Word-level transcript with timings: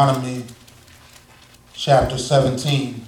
Deuteronomy 0.00 0.44
chapter 1.74 2.16
17, 2.16 3.06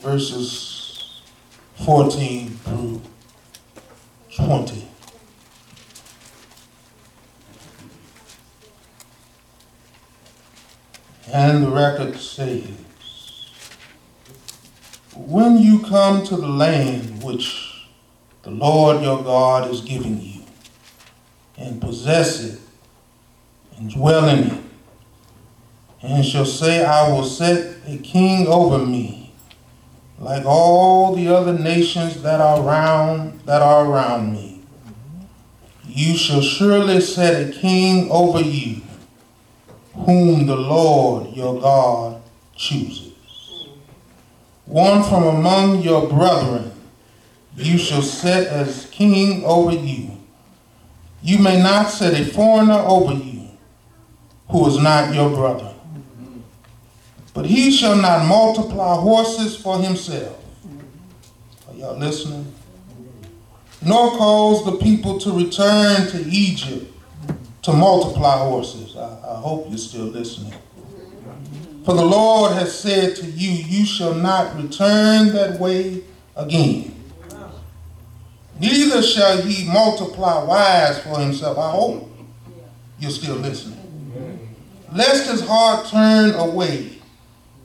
verses 0.00 1.22
14 1.84 2.48
through 2.48 3.00
20. 4.34 4.88
And 11.32 11.62
the 11.62 11.70
record 11.70 12.16
says, 12.16 12.68
When 15.14 15.56
you 15.58 15.84
come 15.84 16.24
to 16.24 16.36
the 16.36 16.48
land 16.48 17.22
which 17.22 17.86
the 18.42 18.50
Lord 18.50 19.02
your 19.02 19.22
God 19.22 19.70
is 19.70 19.82
giving 19.82 20.20
you, 20.20 20.42
and 21.56 21.80
possess 21.80 22.42
it, 22.42 22.60
and 23.76 23.88
dwell 23.88 24.28
in 24.28 24.48
it, 24.48 24.71
and 26.02 26.24
shall 26.24 26.44
say, 26.44 26.84
I 26.84 27.08
will 27.10 27.24
set 27.24 27.76
a 27.86 27.96
king 27.98 28.46
over 28.48 28.84
me, 28.84 29.32
like 30.18 30.44
all 30.44 31.14
the 31.14 31.28
other 31.28 31.52
nations 31.52 32.22
that 32.22 32.40
are 32.40 32.60
around 32.60 33.40
that 33.46 33.62
are 33.62 33.86
around 33.86 34.32
me. 34.32 34.62
You 35.86 36.16
shall 36.16 36.40
surely 36.40 37.00
set 37.00 37.48
a 37.48 37.52
king 37.52 38.10
over 38.10 38.40
you 38.40 38.82
whom 39.94 40.46
the 40.46 40.56
Lord 40.56 41.36
your 41.36 41.60
God 41.60 42.22
chooses. 42.56 43.12
One 44.64 45.02
from 45.02 45.24
among 45.24 45.82
your 45.82 46.08
brethren 46.08 46.72
you 47.56 47.76
shall 47.76 48.02
set 48.02 48.46
as 48.46 48.86
king 48.86 49.44
over 49.44 49.72
you. 49.72 50.18
You 51.22 51.38
may 51.38 51.62
not 51.62 51.90
set 51.90 52.18
a 52.18 52.24
foreigner 52.24 52.82
over 52.86 53.12
you 53.12 53.50
who 54.48 54.66
is 54.66 54.78
not 54.78 55.14
your 55.14 55.30
brother. 55.30 55.71
But 57.34 57.46
he 57.46 57.70
shall 57.70 57.96
not 57.96 58.26
multiply 58.26 58.96
horses 58.96 59.56
for 59.56 59.78
himself. 59.78 60.38
Are 61.68 61.74
y'all 61.74 61.96
listening? 61.96 62.52
Nor 63.84 64.10
cause 64.10 64.64
the 64.64 64.76
people 64.76 65.18
to 65.20 65.32
return 65.32 66.06
to 66.08 66.24
Egypt 66.28 66.92
to 67.62 67.72
multiply 67.72 68.38
horses. 68.38 68.96
I, 68.96 69.06
I 69.06 69.40
hope 69.40 69.66
you're 69.68 69.78
still 69.78 70.04
listening. 70.04 70.52
For 71.84 71.94
the 71.94 72.04
Lord 72.04 72.52
has 72.52 72.78
said 72.78 73.16
to 73.16 73.26
you, 73.26 73.50
You 73.50 73.84
shall 73.84 74.14
not 74.14 74.54
return 74.56 75.32
that 75.32 75.58
way 75.58 76.02
again. 76.36 76.94
Neither 78.60 79.02
shall 79.02 79.42
he 79.42 79.68
multiply 79.68 80.44
wives 80.44 81.00
for 81.00 81.18
himself. 81.18 81.58
I 81.58 81.70
hope 81.72 82.08
you're 83.00 83.10
still 83.10 83.36
listening. 83.36 83.78
Lest 84.92 85.28
his 85.28 85.40
heart 85.40 85.86
turn 85.86 86.34
away, 86.34 87.01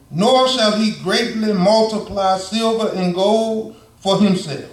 nor 0.09 0.47
shall 0.47 0.77
he 0.77 0.91
greatly 1.03 1.53
multiply 1.53 2.37
silver 2.37 2.95
and 2.95 3.13
gold 3.13 3.75
for 3.99 4.19
himself. 4.19 4.69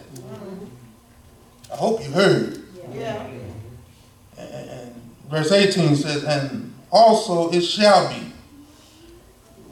I 1.73 1.77
hope 1.77 2.05
you 2.05 2.11
heard. 2.11 2.63
Yeah. 2.93 3.27
And 4.39 4.95
Verse 5.29 5.51
18 5.51 5.97
says, 5.97 6.25
And 6.25 6.73
also 6.91 7.51
it 7.51 7.63
shall 7.63 8.09
be, 8.09 8.33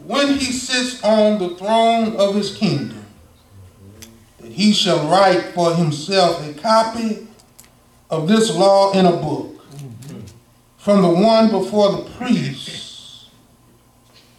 when 0.05 0.37
he 0.37 0.51
sits 0.51 1.01
on 1.01 1.39
the 1.39 1.55
throne 1.55 2.17
of 2.17 2.35
his 2.35 2.57
kingdom, 2.57 3.05
that 4.39 4.51
he 4.51 4.73
shall 4.73 5.07
write 5.07 5.53
for 5.53 5.73
himself 5.73 6.45
a 6.45 6.53
copy 6.59 7.25
of 8.09 8.27
this 8.27 8.53
law 8.53 8.91
in 8.91 9.05
a 9.05 9.11
book 9.11 9.65
from 10.77 11.01
the 11.01 11.09
one 11.09 11.49
before 11.49 11.93
the 11.93 12.09
priests, 12.17 13.29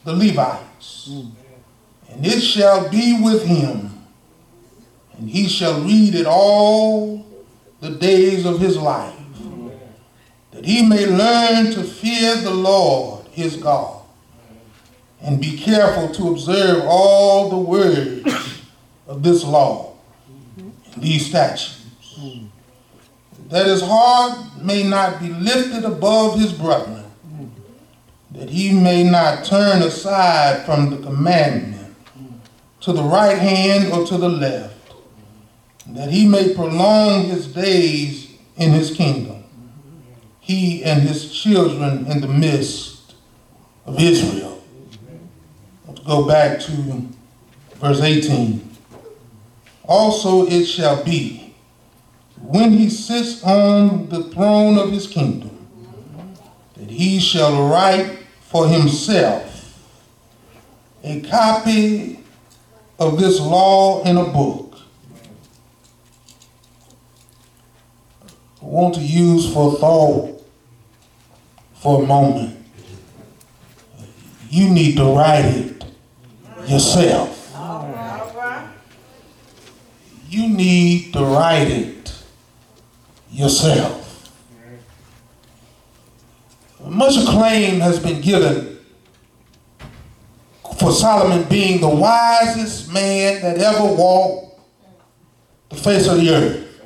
the 0.04 0.12
Levites. 0.12 0.73
And 1.06 2.24
it 2.24 2.40
shall 2.40 2.88
be 2.88 3.20
with 3.22 3.44
him, 3.44 3.90
and 5.16 5.28
he 5.28 5.48
shall 5.48 5.80
read 5.80 6.14
it 6.14 6.26
all 6.26 7.26
the 7.80 7.90
days 7.90 8.46
of 8.46 8.60
his 8.60 8.76
life 8.76 9.14
that 10.54 10.64
he 10.64 10.82
may 10.82 11.04
learn 11.04 11.72
to 11.72 11.82
fear 11.82 12.36
the 12.36 12.54
Lord 12.54 13.26
his 13.32 13.56
God 13.56 14.02
and 15.20 15.40
be 15.40 15.58
careful 15.58 16.14
to 16.14 16.30
observe 16.30 16.84
all 16.86 17.50
the 17.50 17.58
words 17.58 18.62
of 19.08 19.22
this 19.22 19.44
law 19.44 19.94
and 20.56 20.72
these 21.02 21.26
statutes. 21.26 21.82
That 23.48 23.66
his 23.66 23.82
heart 23.82 24.62
may 24.62 24.84
not 24.84 25.20
be 25.20 25.28
lifted 25.28 25.84
above 25.84 26.38
his 26.38 26.52
brethren, 26.52 27.03
that 28.34 28.50
he 28.50 28.72
may 28.72 29.02
not 29.02 29.44
turn 29.44 29.82
aside 29.82 30.64
from 30.64 30.90
the 30.90 30.98
commandment 30.98 31.96
to 32.80 32.92
the 32.92 33.02
right 33.02 33.38
hand 33.38 33.92
or 33.92 34.06
to 34.06 34.18
the 34.18 34.28
left, 34.28 34.94
that 35.88 36.10
he 36.10 36.28
may 36.28 36.54
prolong 36.54 37.24
his 37.24 37.46
days 37.46 38.36
in 38.56 38.70
his 38.72 38.94
kingdom 38.94 39.44
he 40.44 40.84
and 40.84 41.00
his 41.00 41.32
children 41.32 42.04
in 42.06 42.20
the 42.20 42.28
midst 42.28 43.14
of 43.86 43.98
Israel. 43.98 44.62
Let's 45.88 46.00
go 46.00 46.28
back 46.28 46.60
to 46.60 47.08
verse 47.76 48.02
18. 48.02 48.76
Also 49.84 50.46
it 50.46 50.66
shall 50.66 51.02
be, 51.02 51.54
when 52.42 52.72
he 52.72 52.90
sits 52.90 53.42
on 53.42 54.10
the 54.10 54.24
throne 54.24 54.76
of 54.76 54.92
his 54.92 55.06
kingdom, 55.06 55.66
that 56.76 56.90
he 56.90 57.18
shall 57.18 57.66
write 57.70 58.18
for 58.54 58.68
himself 58.68 59.76
a 61.02 61.20
copy 61.22 62.20
of 63.00 63.18
this 63.18 63.40
law 63.40 64.00
in 64.04 64.16
a 64.16 64.22
book. 64.22 64.76
I 68.62 68.64
want 68.64 68.94
to 68.94 69.00
use 69.00 69.52
for 69.52 69.74
thought 69.74 70.40
for 71.74 72.04
a 72.04 72.06
moment. 72.06 72.64
You 74.48 74.70
need 74.70 74.98
to 74.98 75.04
write 75.06 75.46
it 75.46 75.84
yourself. 76.68 77.32
You 80.28 80.48
need 80.48 81.12
to 81.14 81.24
write 81.24 81.72
it 81.72 82.14
yourself. 83.32 84.03
Much 87.04 87.18
acclaim 87.18 87.80
has 87.80 87.98
been 87.98 88.22
given 88.22 88.78
for 90.78 90.90
Solomon 90.90 91.46
being 91.50 91.78
the 91.78 91.88
wisest 91.88 92.90
man 92.90 93.42
that 93.42 93.58
ever 93.58 93.84
walked 93.84 94.58
the 95.68 95.76
face 95.76 96.08
of 96.08 96.16
the 96.16 96.30
earth. 96.30 96.80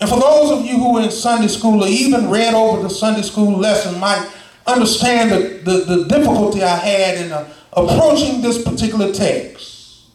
And 0.00 0.10
for 0.10 0.18
those 0.18 0.50
of 0.50 0.66
you 0.66 0.76
who 0.76 0.94
were 0.94 1.02
in 1.02 1.12
Sunday 1.12 1.46
school 1.46 1.84
or 1.84 1.86
even 1.86 2.28
read 2.28 2.52
over 2.52 2.82
the 2.82 2.90
Sunday 2.90 3.22
school 3.22 3.56
lesson 3.56 4.00
might 4.00 4.28
understand 4.66 5.30
the, 5.30 5.60
the, 5.62 5.84
the 5.84 6.04
difficulty 6.08 6.64
I 6.64 6.74
had 6.74 7.24
in 7.24 7.30
uh, 7.30 7.48
approaching 7.74 8.42
this 8.42 8.60
particular 8.60 9.12
text. 9.12 10.06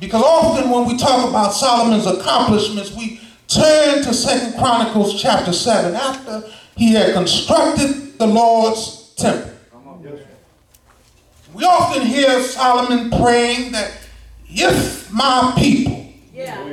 Because 0.00 0.24
often 0.24 0.70
when 0.70 0.88
we 0.88 0.96
talk 0.98 1.28
about 1.28 1.52
Solomon's 1.52 2.06
accomplishments, 2.06 2.96
we 2.96 3.20
turn 3.46 4.02
to 4.02 4.12
Second 4.12 4.58
Chronicles 4.58 5.22
chapter 5.22 5.52
7 5.52 5.94
after 5.94 6.50
he 6.76 6.92
had 6.94 7.14
constructed 7.14 8.18
the 8.18 8.26
Lord's 8.26 9.14
temple. 9.16 9.52
We 11.54 11.64
often 11.64 12.02
hear 12.02 12.42
Solomon 12.42 13.10
praying 13.10 13.72
that 13.72 13.92
if 14.48 15.12
my 15.12 15.52
people 15.56 16.12
yeah 16.32 16.64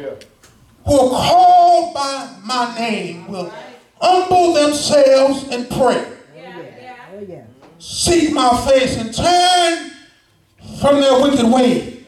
who 0.86 1.00
are 1.00 1.09
called 1.09 1.94
by 1.94 2.36
my 2.44 2.75
name 2.77 3.27
will 3.27 3.53
humble 4.01 4.53
themselves 4.53 5.48
and 5.50 5.69
pray. 5.69 6.07
Seek 7.77 8.31
my 8.33 8.50
face 8.68 8.97
and 8.97 9.13
turn 9.13 9.92
from 10.80 11.00
their 11.00 11.21
wicked 11.21 11.45
way. 11.51 12.06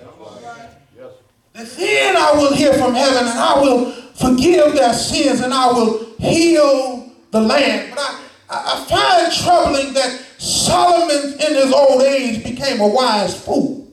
Then 1.53 2.17
I 2.17 2.33
will 2.33 2.53
hear 2.53 2.73
from 2.73 2.93
heaven 2.93 3.27
and 3.27 3.39
I 3.39 3.59
will 3.59 3.91
forgive 3.91 4.73
their 4.73 4.93
sins 4.93 5.41
and 5.41 5.53
I 5.53 5.71
will 5.71 6.15
heal 6.17 7.02
the 7.33 7.41
land. 7.41 7.91
But 7.93 7.99
I, 7.99 8.15
I 8.49 8.85
find 8.85 9.33
troubling 9.33 9.93
that 9.93 10.21
Solomon 10.37 11.33
in 11.33 11.55
his 11.55 11.73
old 11.73 12.01
age 12.03 12.43
became 12.43 12.79
a 12.79 12.87
wise 12.87 13.37
fool 13.43 13.83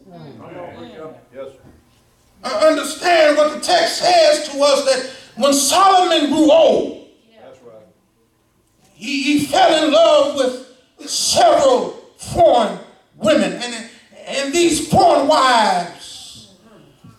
I 2.43 2.69
understand 2.69 3.37
what 3.37 3.55
the 3.55 3.61
text 3.61 3.99
says 3.99 4.49
to 4.49 4.61
us 4.61 4.85
that 4.87 5.11
when 5.37 5.53
Solomon 5.53 6.31
grew 6.31 6.51
old, 6.51 7.09
he, 8.95 9.23
he 9.23 9.47
fell 9.47 9.85
in 9.85 9.93
love 9.93 10.37
with 10.37 11.09
several 11.09 11.91
foreign 12.17 12.79
women. 13.17 13.53
And, 13.53 13.91
and 14.27 14.53
these 14.53 14.89
foreign 14.89 15.27
wives 15.29 16.55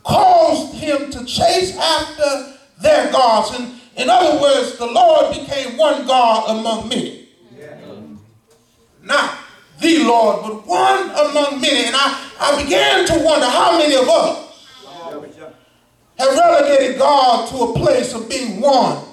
caused 0.03 0.75
him 0.75 1.11
to 1.11 1.25
chase 1.25 1.75
after 1.77 2.57
their 2.81 3.11
gods. 3.11 3.59
And 3.59 3.80
in 3.97 4.09
other 4.09 4.41
words, 4.41 4.77
the 4.77 4.85
Lord 4.85 5.33
became 5.35 5.77
one 5.77 6.05
God 6.07 6.57
among 6.57 6.89
many. 6.89 7.27
not 9.03 9.37
the 9.79 10.03
Lord, 10.03 10.43
but 10.43 10.67
one 10.67 11.09
among 11.09 11.59
many. 11.59 11.87
And 11.87 11.95
I, 11.95 12.29
I 12.39 12.63
began 12.63 13.05
to 13.07 13.13
wonder 13.25 13.49
how 13.49 13.77
many 13.77 13.95
of 13.95 14.07
us 14.07 14.67
have 16.17 16.37
relegated 16.37 16.99
God 16.99 17.49
to 17.49 17.55
a 17.63 17.73
place 17.79 18.13
of 18.13 18.29
being 18.29 18.61
one 18.61 19.03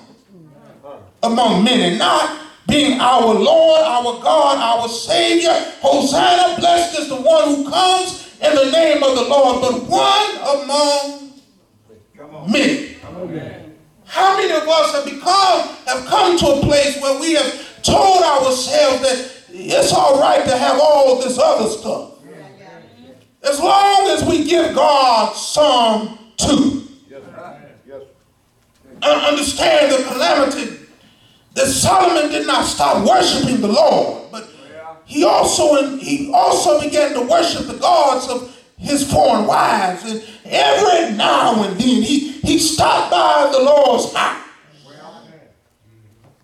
among 1.23 1.65
many, 1.65 1.97
not 1.97 2.39
being 2.69 3.01
our 3.01 3.33
Lord, 3.35 3.81
our 3.83 4.23
God, 4.23 4.59
our 4.59 4.89
Savior. 4.89 5.53
Hosanna, 5.81 6.61
blessed 6.61 7.01
is 7.01 7.09
the 7.09 7.17
one 7.17 7.49
who 7.55 7.71
comes 7.71 8.37
in 8.41 8.55
the 8.55 8.71
name 8.71 9.03
of 9.03 9.17
the 9.17 9.23
Lord, 9.23 9.63
but 9.63 9.83
one 9.85 10.63
among 10.63 11.33
many. 12.47 12.98
How 14.09 14.37
many 14.37 14.53
of 14.53 14.67
us 14.67 14.95
have 14.95 15.05
become, 15.05 15.69
have 15.87 16.07
come 16.07 16.39
to 16.39 16.47
a 16.47 16.61
place 16.63 17.01
where 17.01 17.21
we 17.21 17.35
have 17.35 17.83
told 17.83 18.23
ourselves 18.23 19.03
that 19.03 19.39
it's 19.51 19.93
all 19.93 20.21
right 20.21 20.45
to 20.45 20.57
have 20.57 20.79
all 20.81 21.21
this 21.21 21.39
other 21.39 21.69
stuff. 21.69 22.13
As 23.43 23.61
long 23.61 24.09
as 24.11 24.25
we 24.25 24.45
give 24.45 24.75
God 24.75 25.35
some 25.35 26.19
too. 26.37 26.85
I 29.01 29.29
Understand 29.29 29.93
the 29.93 30.09
calamity 30.09 30.77
that 31.55 31.67
Solomon 31.67 32.31
did 32.31 32.47
not 32.47 32.65
stop 32.65 33.07
worshiping 33.07 33.61
the 33.61 33.69
Lord, 33.69 34.31
but 34.33 34.51
he 35.05 35.25
also 35.25 35.97
he 35.99 36.33
also 36.33 36.81
began 36.81 37.15
to 37.15 37.23
worship 37.23 37.67
the 37.67 37.79
gods 37.79 38.29
of 38.29 38.55
his 38.77 39.11
foreign 39.11 39.47
wives, 39.47 40.05
and 40.05 40.23
every 40.49 41.17
now 41.17 41.63
and 41.63 41.79
then 41.79 42.03
he 42.03 42.33
he 42.33 42.59
stopped 42.59 43.11
by 43.11 43.51
the 43.53 43.63
Lord's 43.63 44.13
house. 44.15 44.45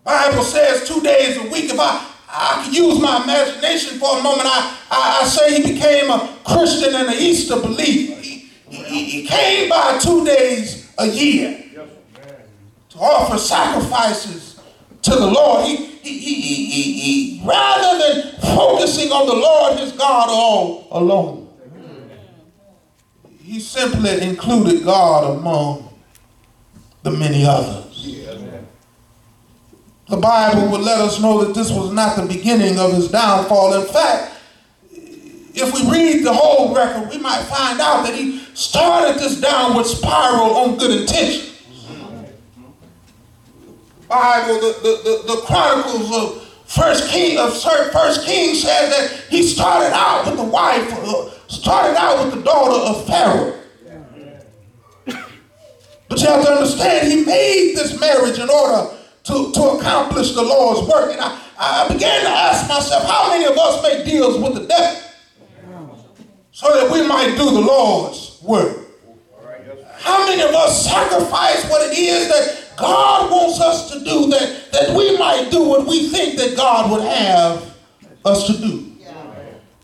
Bible 0.03 0.43
says 0.43 0.87
two 0.87 1.01
days 1.01 1.37
a 1.37 1.43
week. 1.43 1.65
If 1.71 1.79
I 1.79 2.11
I 2.35 2.63
can 2.63 2.73
use 2.73 2.99
my 2.99 3.23
imagination 3.23 3.97
for 3.97 4.19
a 4.19 4.21
moment. 4.21 4.45
I, 4.45 4.77
I, 4.91 5.19
I 5.21 5.25
say 5.25 5.61
he 5.61 5.73
became 5.73 6.09
a 6.09 6.37
Christian 6.43 6.93
and 6.93 7.07
an 7.07 7.15
Easter 7.15 7.55
believer. 7.55 8.21
He, 8.21 8.49
he, 8.67 9.05
he 9.05 9.27
came 9.27 9.69
by 9.69 9.97
two 9.99 10.25
days 10.25 10.91
a 10.97 11.07
year 11.07 11.63
to 12.89 12.97
offer 12.97 13.37
sacrifices 13.37 14.59
to 15.03 15.11
the 15.11 15.27
Lord. 15.27 15.65
He, 15.65 15.75
he, 15.77 16.19
he, 16.19 16.65
he, 16.65 16.99
he, 16.99 17.47
rather 17.47 17.99
than 17.99 18.31
focusing 18.41 19.11
on 19.11 19.27
the 19.27 19.33
Lord 19.33 19.79
his 19.79 19.93
God 19.93 20.27
all 20.29 20.87
alone, 20.91 21.44
he 23.45 23.59
simply 23.59 24.21
included 24.21 24.83
God 24.83 25.37
among 25.37 25.93
the 27.03 27.11
many 27.11 27.45
others. 27.45 28.07
The 30.09 30.17
Bible 30.17 30.69
would 30.71 30.81
let 30.81 30.99
us 30.99 31.21
know 31.21 31.43
that 31.43 31.53
this 31.53 31.71
was 31.71 31.91
not 31.91 32.15
the 32.15 32.25
beginning 32.25 32.79
of 32.79 32.93
his 32.93 33.09
downfall. 33.09 33.79
In 33.79 33.87
fact, 33.87 34.33
if 34.91 35.73
we 35.73 35.91
read 35.91 36.25
the 36.25 36.33
whole 36.33 36.75
record, 36.75 37.09
we 37.09 37.19
might 37.19 37.43
find 37.43 37.79
out 37.79 38.03
that 38.05 38.15
he 38.15 38.39
started 38.55 39.19
this 39.19 39.39
downward 39.39 39.85
spiral 39.85 40.55
on 40.57 40.77
good 40.77 41.01
intentions. 41.01 41.51
Bible, 44.07 44.59
the, 44.59 44.79
the, 44.81 45.01
the, 45.03 45.33
the 45.35 45.41
Chronicles 45.41 46.15
of 46.15 46.43
First 46.65 47.09
King 47.09 47.37
of 47.37 47.53
First 47.61 48.25
King 48.25 48.55
says 48.55 48.89
that 48.89 49.25
he 49.29 49.43
started 49.43 49.93
out 49.93 50.25
with 50.25 50.37
the 50.37 50.43
wife, 50.43 50.91
uh, 50.93 51.29
started 51.47 51.97
out 51.97 52.25
with 52.25 52.35
the 52.35 52.41
daughter 52.41 52.91
of 52.91 53.07
Pharaoh. 53.07 53.53
But 56.07 56.21
you 56.21 56.27
have 56.27 56.45
to 56.45 56.51
understand, 56.51 57.11
he 57.11 57.25
made 57.25 57.73
this 57.75 57.99
marriage 57.99 58.39
in 58.39 58.49
order 58.49 58.95
to, 59.23 59.51
to 59.51 59.61
accomplish 59.71 60.33
the 60.33 60.43
Lord's 60.43 60.87
work. 60.87 61.11
And 61.11 61.19
I, 61.19 61.41
I 61.57 61.87
began 61.91 62.21
to 62.21 62.29
ask 62.29 62.69
myself, 62.69 63.05
how 63.09 63.29
many 63.29 63.45
of 63.45 63.57
us 63.57 63.81
make 63.83 64.05
deals 64.05 64.37
with 64.37 64.53
the 64.53 64.67
devil 64.67 65.01
so 66.51 66.71
that 66.73 66.91
we 66.91 67.05
might 67.07 67.35
do 67.35 67.45
the 67.45 67.59
Lord's 67.59 68.39
work? 68.43 68.77
How 69.97 70.27
many 70.27 70.43
of 70.43 70.53
us 70.53 70.85
sacrifice 70.85 71.67
what 71.69 71.91
it 71.91 71.97
is 71.97 72.27
that 72.27 72.77
God 72.77 73.31
wants 73.31 73.59
us 73.59 73.91
to 73.91 73.99
do 73.99 74.29
that, 74.29 74.71
that 74.71 74.95
we 74.95 75.17
might 75.17 75.49
do 75.49 75.63
what 75.67 75.87
we 75.87 76.09
think 76.09 76.37
that 76.37 76.55
God 76.55 76.91
would 76.91 77.01
have 77.01 77.75
us 78.23 78.45
to 78.47 78.57
do? 78.57 78.94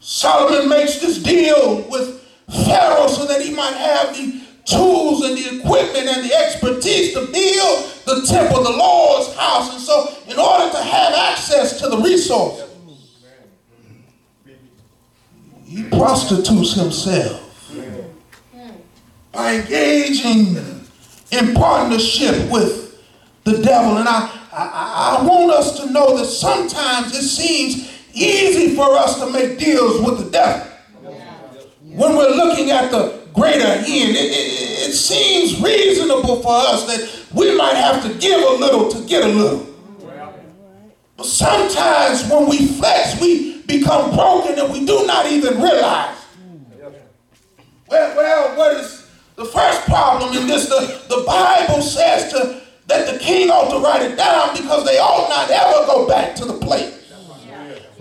Solomon 0.02 0.68
makes 0.68 1.00
this 1.00 1.20
deal 1.20 1.88
with 1.90 2.22
Pharaoh 2.66 3.08
so 3.08 3.26
that 3.28 3.42
he 3.42 3.54
might 3.54 3.74
have 3.74 4.16
the 4.16 4.42
tools 4.66 5.24
and 5.24 5.38
the 5.38 5.60
equipment 5.60 6.08
and 6.08 6.28
the 6.28 6.36
expertise 6.36 7.14
to 7.14 7.20
build 7.28 7.92
the 8.06 8.26
temple, 8.28 8.64
the 8.64 8.72
Lord's 8.72 9.34
house. 9.36 9.72
And 9.74 9.82
so, 9.82 10.14
in 10.28 10.40
order 10.40 10.72
to 10.72 10.84
have 10.84 11.14
access 11.14 11.80
to 11.82 11.90
the 11.90 11.98
resource, 11.98 12.68
he 15.66 15.84
prostitutes 15.84 16.74
himself 16.74 17.48
by 19.32 19.56
engaging 19.56 20.58
in 21.32 21.54
partnership 21.54 22.52
with 22.52 23.02
the 23.44 23.62
devil. 23.62 23.98
And 23.98 24.10
I, 24.10 24.30
I, 24.52 25.18
I 25.20 25.26
want 25.26 25.52
us 25.52 25.80
to 25.80 25.92
know 25.92 26.18
that 26.18 26.26
sometimes 26.26 27.16
it 27.16 27.22
seems 27.22 27.91
easy 28.14 28.76
for 28.76 28.96
us 28.96 29.20
to 29.20 29.30
make 29.32 29.60
deals 29.60 30.02
with 30.02 30.24
the 30.24 30.32
devil. 30.32 30.68
When 31.82 32.16
we're 32.16 32.36
looking 32.36 32.72
at 32.72 32.90
the 32.92 33.22
greater 33.34 33.66
end. 33.66 34.16
It, 34.16 34.32
it, 34.32 34.90
it, 34.90 34.94
seems 34.94 35.62
reasonable 35.62 36.42
for 36.42 36.54
us 36.54 36.86
that 36.86 37.34
we 37.34 37.56
might 37.58 37.76
have 37.76 38.04
to 38.04 38.14
give 38.20 38.42
a 38.42 38.54
little 38.54 38.90
to 38.90 39.08
get 39.08 39.24
a 39.24 39.28
little. 39.28 39.68
But 41.18 41.26
sometimes 41.26 42.30
when 42.30 42.50
we 42.50 42.68
flex, 42.68 43.20
we 43.22 43.62
become 43.64 44.16
broken 44.16 44.60
and 44.60 44.72
we 44.72 44.86
do 44.86 45.06
not 45.06 45.28
even 45.28 45.62
realize. 45.62 46.18
Well, 47.88 48.16
well 48.16 48.58
what 48.58 48.78
is 48.78 49.10
the 49.36 49.46
first 49.46 49.86
problem 49.86 50.36
in 50.38 50.48
this? 50.48 50.68
The, 50.68 51.02
the 51.08 51.24
Bible 51.26 51.82
says 51.82 52.32
to, 52.34 52.62
that 52.88 53.12
the 53.12 53.20
king 53.20 53.50
ought 53.50 53.72
to 53.72 53.80
write 53.84 54.02
it 54.02 54.18
down 54.18 54.56
because 54.56 54.86
they 54.86 54.98
ought 54.98 55.30
not 55.30 55.50
ever 55.50 55.86
go 55.86 56.08
back 56.08 56.36
to 56.38 56.46
the 56.46 56.54
place 56.54 56.91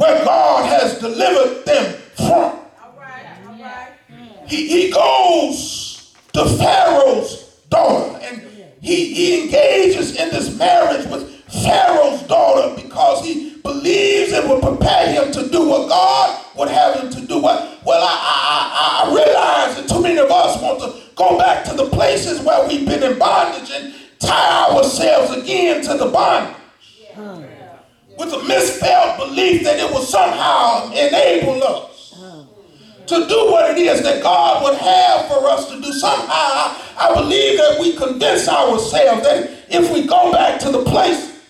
where 0.01 0.25
God 0.25 0.67
has 0.67 0.99
delivered 0.99 1.65
them 1.67 2.01
from 2.17 2.61
he, 4.51 4.67
he 4.67 4.91
goes 4.91 6.13
to 6.33 6.45
Pharaoh's 6.45 7.61
daughter 7.71 8.19
and 8.23 8.43
he, 8.81 9.15
he 9.15 9.43
engages 9.43 10.17
in 10.17 10.31
this 10.31 10.59
marriage 10.59 11.07
with 11.07 11.31
Pharaoh's 11.63 12.23
daughter 12.25 12.83
because 12.83 13.25
he 13.25 13.57
believes 13.63 14.33
it 14.33 14.45
will 14.49 14.61
prepare 14.61 15.13
him 15.13 15.31
to 15.33 15.49
do 15.49 15.69
what 15.69 15.89
God 15.89 16.45
would 16.57 16.69
have 16.69 17.01
him 17.01 17.11
to 17.11 17.27
do. 17.27 17.41
Well, 17.41 17.63
I, 17.87 17.87
I, 17.87 19.05
I 19.05 19.15
realize 19.15 19.77
that 19.77 19.89
too 19.89 20.03
many 20.03 20.19
of 20.19 20.31
us 20.31 20.61
want 20.61 20.81
to 20.81 21.01
go 21.15 21.39
back 21.39 21.65
to 21.67 21.75
the 21.75 21.89
places 21.89 22.41
where 22.41 22.67
we've 22.67 22.87
been 22.87 23.05
in 23.05 23.19
bondage 23.19 23.71
and 23.73 23.95
tie 24.19 24.71
ourselves 24.71 25.37
again 25.37 25.83
to 25.85 25.95
the 25.97 26.07
bondage. 26.07 26.60
With 28.21 28.35
a 28.35 28.43
misfelt 28.47 29.17
belief 29.17 29.65
that 29.65 29.79
it 29.79 29.91
will 29.91 30.03
somehow 30.03 30.93
enable 30.93 31.65
us 31.65 32.15
to 33.07 33.27
do 33.27 33.51
what 33.51 33.71
it 33.71 33.79
is 33.79 34.03
that 34.03 34.23
God 34.23 34.63
would 34.63 34.77
have 34.79 35.27
for 35.27 35.49
us 35.49 35.71
to 35.71 35.81
do. 35.81 35.91
Somehow, 35.91 36.77
I 36.99 37.13
believe 37.15 37.57
that 37.57 37.79
we 37.81 37.97
convince 37.97 38.47
ourselves 38.47 39.23
that 39.23 39.65
if 39.71 39.91
we 39.91 40.07
go 40.07 40.31
back 40.33 40.61
to 40.61 40.71
the 40.71 40.85
place, 40.85 41.41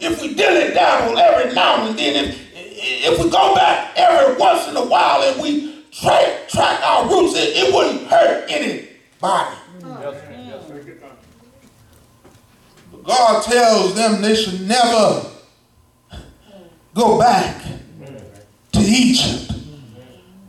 if 0.00 0.22
we 0.22 0.32
dilly 0.34 0.72
dabble 0.72 1.18
every 1.18 1.54
now 1.54 1.86
and 1.86 1.98
then, 1.98 2.24
if, 2.24 2.40
if 2.54 3.22
we 3.22 3.28
go 3.28 3.54
back 3.54 3.92
every 3.94 4.36
once 4.36 4.66
in 4.68 4.76
a 4.78 4.86
while 4.86 5.22
and 5.22 5.42
we 5.42 5.84
track, 5.92 6.48
track 6.48 6.80
our 6.82 7.10
roots, 7.10 7.34
it, 7.36 7.50
it 7.56 7.74
wouldn't 7.74 8.06
hurt 8.06 8.46
anybody. 8.50 9.56
But 12.90 13.04
God 13.16 13.42
tells 13.44 13.94
them 13.94 14.20
they 14.20 14.34
should 14.34 14.60
never 14.68 15.24
go 16.94 17.18
back 17.18 17.64
to 18.72 18.78
Egypt. 18.78 19.52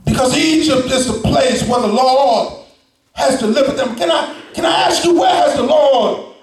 Because 0.04 0.36
Egypt 0.36 0.90
is 0.90 1.06
the 1.06 1.20
place 1.26 1.66
where 1.66 1.80
the 1.80 1.88
Lord 1.88 2.66
has 3.14 3.40
delivered 3.40 3.76
them. 3.76 3.96
Can 3.96 4.10
I, 4.10 4.38
can 4.52 4.66
I 4.66 4.82
ask 4.82 5.02
you, 5.02 5.18
where 5.18 5.34
has 5.34 5.56
the 5.56 5.62
Lord 5.62 6.34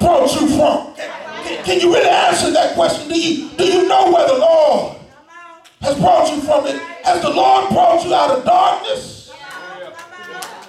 brought 0.00 0.32
you 0.40 0.48
from? 0.56 0.94
Can, 0.94 1.64
can 1.64 1.80
you 1.80 1.92
really 1.92 2.08
answer 2.08 2.50
that 2.50 2.74
question? 2.74 3.08
Do 3.08 3.20
you, 3.20 3.50
do 3.50 3.64
you 3.64 3.86
know 3.86 4.10
where 4.10 4.26
the 4.26 4.38
Lord 4.38 4.96
has 5.82 5.98
brought 5.98 6.34
you 6.34 6.40
from? 6.40 6.66
It? 6.66 6.80
Has 7.04 7.20
the 7.20 7.30
Lord 7.30 7.68
brought 7.68 8.02
you 8.06 8.14
out 8.14 8.30
of 8.30 8.44
darkness 8.44 9.32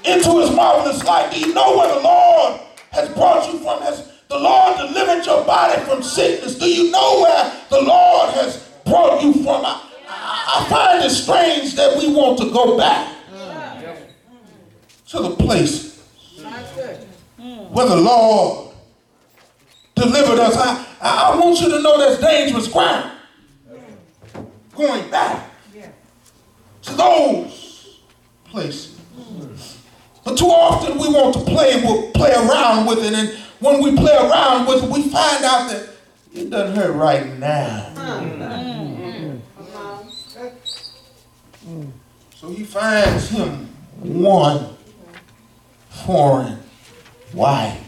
into 0.03 0.41
his 0.41 0.51
marvelous 0.51 1.03
light? 1.05 1.31
Do 1.31 1.39
you 1.39 1.53
know 1.53 1.77
where 1.77 1.95
the 1.95 2.01
Lord 2.01 2.59
has 2.91 3.07
brought 3.09 3.51
you 3.51 3.59
from? 3.59 3.81
Has 3.81 4.14
the 4.27 4.39
Lord 4.39 4.77
delivered 4.77 5.25
your 5.25 5.45
body 5.45 5.81
from 5.83 6.01
sickness? 6.01 6.55
Do 6.57 6.65
you 6.65 6.91
know 6.91 7.21
where 7.21 7.61
the 7.69 7.81
Lord 7.81 8.33
has 8.35 8.57
brought 8.85 9.21
you 9.21 9.33
from? 9.33 9.65
I, 9.65 9.81
I 10.07 10.67
find 10.69 11.03
it 11.03 11.09
strange 11.09 11.75
that 11.75 11.97
we 11.97 12.13
want 12.13 12.39
to 12.39 12.51
go 12.51 12.77
back 12.77 13.13
to 15.07 15.19
the 15.21 15.35
place 15.35 16.01
where 17.37 17.87
the 17.87 17.95
Lord 17.95 18.73
delivered 19.95 20.39
us. 20.39 20.55
I, 20.57 20.85
I 21.01 21.39
want 21.39 21.61
you 21.61 21.69
to 21.69 21.81
know 21.81 21.97
that's 21.97 22.19
dangerous 22.19 22.67
ground. 22.67 23.11
going 24.75 25.09
back 25.09 25.49
to 26.83 26.93
those 26.93 27.99
places. 28.45 28.99
But 30.23 30.37
too 30.37 30.47
often 30.47 30.97
we 30.97 31.07
want 31.09 31.35
to 31.35 31.41
play, 31.41 31.81
we'll 31.83 32.11
play 32.11 32.31
around 32.33 32.87
with 32.87 32.99
it, 32.99 33.13
and 33.13 33.44
when 33.59 33.81
we 33.81 33.95
play 33.95 34.15
around 34.15 34.67
with 34.67 34.83
it, 34.83 34.89
we 34.89 35.03
find 35.09 35.43
out 35.43 35.69
that 35.69 35.89
it 36.33 36.49
doesn't 36.49 36.75
hurt 36.75 36.93
right 36.93 37.37
now. 37.39 37.91
So 42.35 42.49
he 42.49 42.63
finds 42.63 43.29
him 43.29 43.69
one 44.01 44.75
foreign 45.89 46.59
wife. 47.33 47.81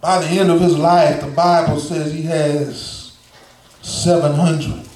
By 0.00 0.20
the 0.20 0.28
end 0.28 0.50
of 0.50 0.60
his 0.60 0.78
life, 0.78 1.20
the 1.20 1.26
Bible 1.26 1.80
says 1.80 2.12
he 2.12 2.22
has 2.22 3.16
700 3.82 4.86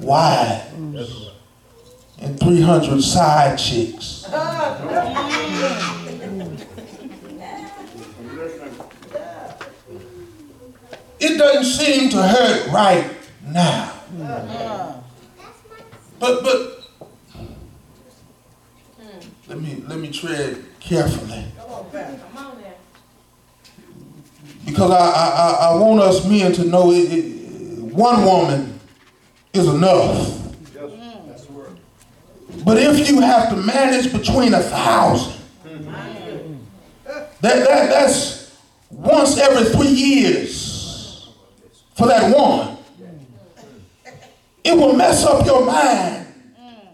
wives 0.00 1.30
and 2.18 2.40
300 2.40 3.02
side 3.02 3.58
chicks. 3.58 4.24
It 11.18 11.38
doesn't 11.38 11.64
seem 11.64 12.10
to 12.10 12.22
hurt 12.22 12.70
right 12.70 13.10
now. 13.46 13.92
But 16.18 16.42
but 16.42 16.90
let 19.48 19.60
me 19.60 19.82
let 19.86 19.98
me 19.98 20.10
tread 20.10 20.64
carefully. 20.80 21.44
Because 24.64 24.90
I, 24.90 24.96
I, 24.96 25.70
I 25.70 25.74
want 25.76 26.00
us 26.00 26.26
men 26.28 26.52
to 26.54 26.64
know 26.64 26.90
it, 26.90 27.12
it, 27.12 27.80
one 27.80 28.24
woman 28.24 28.80
is 29.52 29.68
enough. 29.68 30.42
But 32.64 32.78
if 32.78 33.08
you 33.08 33.20
have 33.20 33.50
to 33.50 33.56
manage 33.56 34.12
between 34.12 34.54
a 34.54 34.60
thousand, 34.60 35.40
that, 37.04 37.40
that, 37.40 37.90
that's 37.90 38.58
once 38.90 39.38
every 39.38 39.70
three 39.70 39.86
years 39.86 40.65
for 41.96 42.06
that 42.06 42.34
one. 42.34 42.76
It 44.64 44.76
will 44.76 44.94
mess 44.94 45.24
up 45.24 45.46
your 45.46 45.64
mind. 45.64 46.26
Mm. 46.60 46.88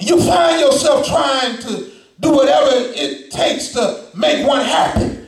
You 0.00 0.20
find 0.22 0.60
yourself 0.60 1.06
trying 1.06 1.58
to 1.58 1.90
do 2.18 2.32
whatever 2.32 2.70
it 2.72 3.30
takes 3.30 3.68
to 3.68 4.06
make 4.14 4.46
one 4.46 4.64
happy. 4.64 5.18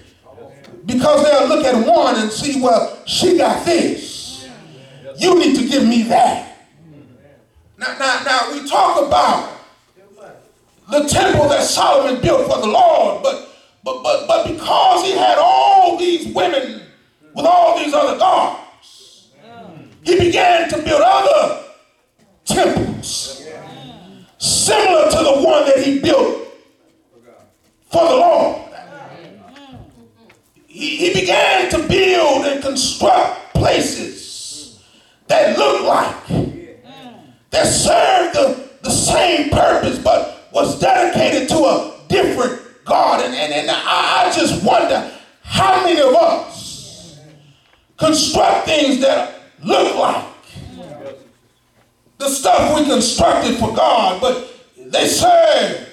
Because 0.86 1.24
they'll 1.24 1.48
look 1.48 1.64
at 1.64 1.86
one 1.86 2.16
and 2.16 2.30
see, 2.30 2.60
well, 2.62 3.02
she 3.06 3.36
got 3.36 3.64
this. 3.64 4.48
You 5.16 5.38
need 5.38 5.56
to 5.58 5.68
give 5.68 5.86
me 5.86 6.02
that. 6.04 6.68
Now, 7.78 7.96
now, 7.98 8.22
now 8.24 8.52
we 8.52 8.68
talk 8.68 9.06
about 9.06 9.50
the 10.90 11.08
temple 11.08 11.48
that 11.48 11.62
Solomon 11.62 12.20
built 12.20 12.46
for 12.50 12.60
the 12.60 12.66
Lord, 12.66 13.22
but 13.22 13.50
but 13.82 14.02
but 14.02 14.26
but 14.26 14.46
because 14.46 15.04
he 15.04 15.12
had 15.12 15.38
all 15.38 15.96
these 15.96 16.34
women 16.34 16.82
with 17.34 17.46
all 17.46 17.78
these 17.78 17.92
other 17.92 18.18
gods, 18.18 18.63
he 20.04 20.18
began 20.18 20.68
to 20.68 20.76
build 20.82 21.02
other 21.02 21.64
temples 22.44 23.49
similar 24.38 25.11
to 25.11 25.16
the 25.16 25.42
one 25.42 25.64
that 25.64 25.78
he 25.78 25.99
built 26.00 26.49
for 27.90 28.04
the 28.04 28.14
Lord. 28.14 28.61
He, 30.66 30.96
he 30.96 31.20
began 31.20 31.70
to 31.70 31.88
build 31.88 32.46
and 32.46 32.62
construct 32.62 33.54
places 33.54 34.82
that 35.28 35.56
looked 35.56 35.84
like, 35.84 36.26
that 37.50 37.66
served 37.66 38.34
the, 38.34 38.68
the 38.82 38.90
same 38.90 39.49
purpose, 39.49 39.99
but 39.99 40.49
was 40.52 40.78
dedicated 40.80 41.49
to 41.49 41.56
a 41.56 41.96
different 42.08 42.61
God. 42.84 43.25
And, 43.25 43.34
and, 43.34 43.52
and 43.52 43.70
I, 43.70 44.26
I 44.26 44.32
just 44.34 44.62
wonder 44.62 45.11
how 45.42 45.82
many 45.84 46.00
of 46.00 46.14
us 46.14 47.20
construct 47.96 48.66
things 48.66 49.00
that 49.00 49.33
look 49.64 49.97
like 49.97 50.25
the 52.18 52.28
stuff 52.28 52.78
we 52.78 52.87
constructed 52.87 53.56
for 53.56 53.75
God, 53.75 54.21
but 54.21 54.50
they 54.76 55.06
serve 55.06 55.88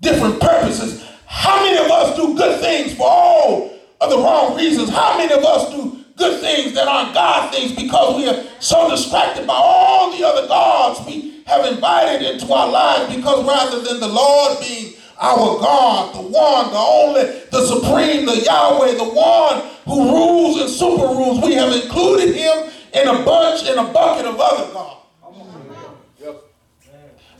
different 0.00 0.40
purposes. 0.40 1.04
How 1.26 1.62
many 1.64 1.78
of 1.78 1.90
us 1.90 2.16
do 2.16 2.36
good 2.36 2.60
things 2.60 2.94
for 2.94 3.06
all 3.08 3.78
of 4.00 4.10
the 4.10 4.16
wrong 4.16 4.56
reasons? 4.56 4.90
How 4.90 5.16
many 5.18 5.32
of 5.32 5.44
us 5.44 5.70
do 5.70 6.04
good 6.16 6.40
things 6.40 6.74
that 6.74 6.86
aren't 6.86 7.12
God 7.14 7.52
things 7.52 7.72
because 7.72 8.16
we 8.16 8.28
are 8.28 8.44
so 8.60 8.88
distracted 8.88 9.46
by 9.46 9.54
all 9.56 10.16
the 10.16 10.24
other 10.24 10.46
gods 10.46 11.04
we 11.06 11.42
have 11.46 11.66
invited 11.66 12.22
into 12.22 12.52
our 12.52 12.68
lives 12.68 13.14
because 13.14 13.44
rather 13.44 13.82
than 13.82 14.00
the 14.00 14.08
Lord 14.08 14.60
being 14.60 14.94
our 15.20 15.58
God, 15.58 16.14
the 16.14 16.20
one, 16.20 16.70
the 16.70 16.78
only, 16.78 17.22
the 17.50 17.66
supreme, 17.66 18.26
the 18.26 18.42
Yahweh, 18.44 18.94
the 18.94 19.04
one 19.04 19.62
who 19.84 20.10
rules 20.10 20.60
and 20.60 20.70
super 20.70 21.06
rules, 21.06 21.42
we 21.44 21.54
have 21.54 21.72
included 21.72 22.34
him 22.34 22.70
in 22.92 23.08
a 23.08 23.24
bunch, 23.24 23.68
in 23.68 23.78
a 23.78 23.92
bucket 23.92 24.26
of 24.26 24.38
other 24.40 24.72
gods. 24.72 25.00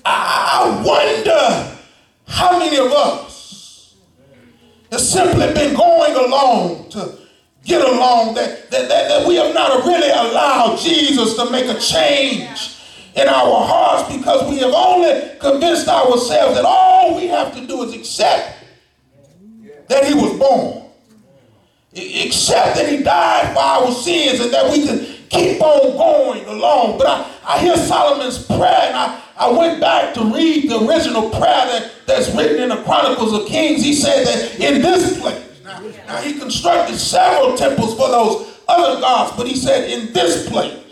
I 0.06 0.82
wonder 0.84 1.78
how 2.26 2.58
many 2.58 2.76
of 2.76 2.92
us 2.92 3.94
have 4.90 5.00
simply 5.00 5.52
been 5.54 5.74
going 5.74 6.14
along 6.14 6.90
to 6.90 7.18
get 7.64 7.80
along, 7.80 8.34
that, 8.34 8.70
that, 8.70 8.88
that, 8.88 9.08
that 9.08 9.26
we 9.26 9.36
have 9.36 9.54
not 9.54 9.84
really 9.86 10.10
allowed 10.10 10.78
Jesus 10.78 11.34
to 11.36 11.50
make 11.50 11.64
a 11.64 11.78
change 11.78 12.73
in 13.14 13.28
our 13.28 13.64
hearts 13.64 14.14
because 14.14 14.48
we 14.50 14.58
have 14.58 14.72
only 14.74 15.38
convinced 15.38 15.88
ourselves 15.88 16.56
that 16.56 16.64
all 16.64 17.16
we 17.16 17.28
have 17.28 17.54
to 17.54 17.66
do 17.66 17.82
is 17.84 17.94
accept 17.94 18.58
that 19.88 20.04
he 20.04 20.14
was 20.14 20.36
born. 20.38 20.82
Accept 21.94 22.76
that 22.76 22.88
he 22.88 23.02
died 23.04 23.54
for 23.54 23.60
our 23.60 23.92
sins 23.92 24.40
and 24.40 24.52
that 24.52 24.70
we 24.70 24.84
can 24.84 24.98
keep 25.28 25.60
on 25.60 25.96
going 25.96 26.44
along. 26.46 26.98
But 26.98 27.06
I, 27.06 27.30
I 27.46 27.58
hear 27.60 27.76
Solomon's 27.76 28.44
prayer 28.44 28.82
and 28.88 28.96
I, 28.96 29.22
I 29.36 29.50
went 29.50 29.80
back 29.80 30.14
to 30.14 30.24
read 30.24 30.68
the 30.68 30.84
original 30.84 31.30
prayer 31.30 31.66
that, 31.66 31.92
that's 32.06 32.34
written 32.34 32.62
in 32.62 32.70
the 32.70 32.82
Chronicles 32.82 33.32
of 33.32 33.46
Kings. 33.46 33.84
He 33.84 33.94
said 33.94 34.26
that 34.26 34.60
in 34.60 34.82
this 34.82 35.20
place, 35.20 35.62
now, 35.62 35.80
now 36.06 36.16
he 36.18 36.38
constructed 36.38 36.96
several 36.96 37.56
temples 37.56 37.96
for 37.96 38.08
those 38.08 38.60
other 38.66 39.00
gods, 39.00 39.36
but 39.36 39.46
he 39.46 39.54
said 39.54 39.88
in 39.88 40.12
this 40.12 40.48
place. 40.48 40.83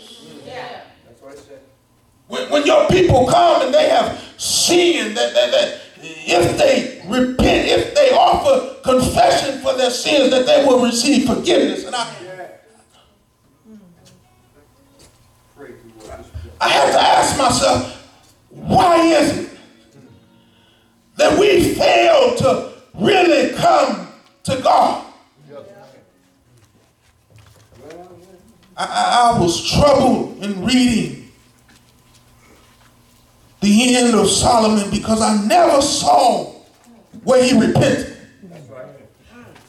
When, 2.33 2.49
when 2.49 2.65
your 2.65 2.87
people 2.87 3.27
come 3.27 3.61
and 3.61 3.71
they 3.71 3.89
have 3.89 4.19
sinned, 4.37 5.15
that, 5.15 5.35
that, 5.35 5.51
that 5.51 5.81
if 6.01 6.57
they 6.57 6.99
repent, 7.07 7.67
if 7.69 7.93
they 7.93 8.09
offer 8.09 8.81
confession 8.81 9.61
for 9.61 9.75
their 9.75 9.91
sins, 9.91 10.31
that 10.31 10.47
they 10.47 10.65
will 10.65 10.83
receive 10.83 11.27
forgiveness. 11.27 11.85
And 11.85 11.95
I, 11.95 12.11
I 16.59 16.69
have 16.69 16.91
to 16.93 16.99
ask 16.99 17.37
myself, 17.37 18.09
why 18.49 18.97
is 18.97 19.37
it 19.37 19.57
that 21.17 21.39
we 21.39 21.75
fail 21.75 22.35
to 22.37 22.73
really 22.95 23.53
come 23.53 24.07
to 24.45 24.59
God? 24.59 25.05
I, 28.75 29.35
I 29.35 29.39
was 29.39 29.71
troubled 29.71 30.43
in 30.43 30.65
reading 30.65 31.22
the 33.63 33.95
end 33.95 34.13
of 34.13 34.29
Solomon 34.29 34.91
because 34.91 35.21
I 35.21 35.41
never 35.45 35.81
saw 35.81 36.51
where 37.23 37.41
he 37.41 37.57
repented. 37.57 38.17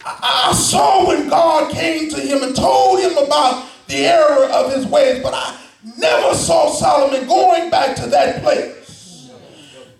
I, 0.04 0.52
saw 0.52 1.06
when 1.06 1.28
God 1.28 1.72
came 1.72 2.10
to 2.10 2.20
him 2.20 2.42
and 2.42 2.56
told 2.56 3.00
him 3.00 3.16
about 3.16 3.68
the 3.86 4.04
error 4.06 4.46
of 4.50 4.72
his 4.72 4.84
ways, 4.86 5.22
but 5.22 5.32
I 5.32 5.56
never 5.96 6.34
saw 6.34 6.70
Solomon 6.70 7.26
going 7.26 7.70
back 7.70 7.94
to 7.96 8.06
that 8.08 8.42
place. 8.42 9.30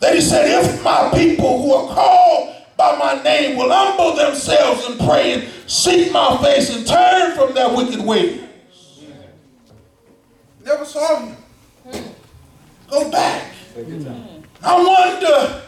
That 0.00 0.14
he 0.14 0.20
said, 0.20 0.64
if 0.64 0.82
my 0.82 1.10
people 1.14 1.62
who 1.62 1.72
are 1.72 1.94
called 1.94 2.56
by 2.76 2.96
my 2.98 3.22
name 3.22 3.56
will 3.56 3.70
humble 3.72 4.16
themselves 4.16 4.86
and 4.86 4.98
pray 4.98 5.34
and 5.34 5.70
seek 5.70 6.12
my 6.12 6.36
face 6.42 6.74
and 6.74 6.86
turn 6.86 7.36
from 7.36 7.54
their 7.54 7.74
wicked 7.74 8.04
ways. 8.04 8.42
Never 10.64 10.84
saw 10.84 11.20
him. 11.20 11.36
Go 12.90 13.10
back. 13.10 13.53
I 14.62 14.82
wonder, 14.82 15.62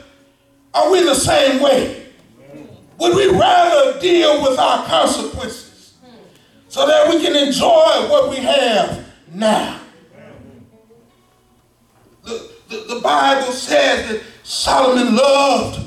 are 0.74 0.90
we 0.92 1.02
the 1.02 1.14
same 1.14 1.60
way? 1.60 2.06
Would 2.98 3.16
we 3.16 3.38
rather 3.38 3.98
deal 4.00 4.42
with 4.42 4.58
our 4.58 4.86
consequences 4.86 5.96
so 6.68 6.86
that 6.86 7.08
we 7.10 7.20
can 7.22 7.34
enjoy 7.36 8.08
what 8.08 8.30
we 8.30 8.36
have 8.36 9.04
now? 9.32 9.80
The, 12.24 12.50
the, 12.68 12.94
the 12.94 13.00
Bible 13.00 13.52
says 13.52 14.08
that 14.08 14.22
Solomon 14.42 15.16
loved 15.16 15.80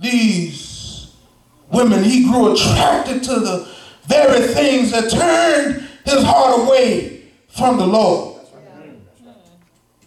these 0.00 1.12
women. 1.70 2.02
He 2.02 2.24
grew 2.24 2.52
attracted 2.52 3.22
to 3.24 3.40
the 3.40 3.68
very 4.06 4.46
things 4.48 4.90
that 4.90 5.10
turned 5.10 5.88
his 6.04 6.22
heart 6.24 6.60
away 6.66 7.22
from 7.48 7.78
the 7.78 7.86
Lord. 7.86 8.33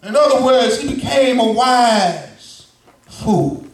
In 0.02 0.14
other 0.14 0.44
words, 0.44 0.80
he 0.80 0.94
became 0.94 1.40
a 1.40 1.52
wise 1.52 2.72
fool. 3.06 3.66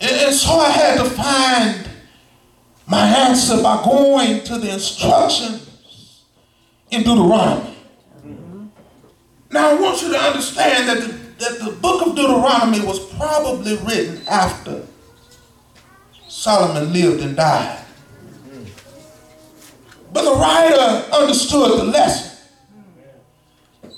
And 0.00 0.34
so 0.34 0.52
I 0.58 0.70
had 0.70 0.98
to 0.98 1.04
find 1.10 1.88
my 2.86 3.06
answer 3.06 3.62
by 3.62 3.82
going 3.84 4.44
to 4.44 4.58
the 4.58 4.72
instructions 4.72 6.24
in 6.90 7.02
Deuteronomy. 7.02 7.76
Now 9.50 9.70
I 9.70 9.74
want 9.80 10.02
you 10.02 10.12
to 10.12 10.18
understand 10.18 10.88
that 10.88 11.00
the, 11.00 11.08
that 11.38 11.58
the 11.60 11.72
book 11.80 12.06
of 12.06 12.16
Deuteronomy 12.16 12.80
was 12.84 12.98
probably 13.14 13.76
written 13.78 14.20
after 14.28 14.84
Solomon 16.28 16.92
lived 16.92 17.22
and 17.22 17.36
died. 17.36 17.83
But 20.14 20.22
the 20.22 20.36
writer 20.36 21.12
understood 21.12 21.80
the 21.80 21.84
lesson. 21.86 22.38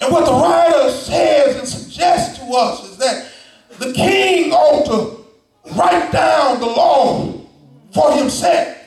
And 0.01 0.11
what 0.11 0.25
the 0.25 0.33
writer 0.33 0.91
says 0.91 1.57
and 1.57 1.69
suggests 1.69 2.39
to 2.39 2.45
us 2.55 2.91
is 2.91 2.97
that 2.97 3.31
the 3.79 3.93
king 3.93 4.51
ought 4.51 4.87
to 4.87 5.75
write 5.75 6.11
down 6.13 6.59
the 6.59 6.67
law 6.67 7.35
for 7.93 8.13
himself. 8.13 8.79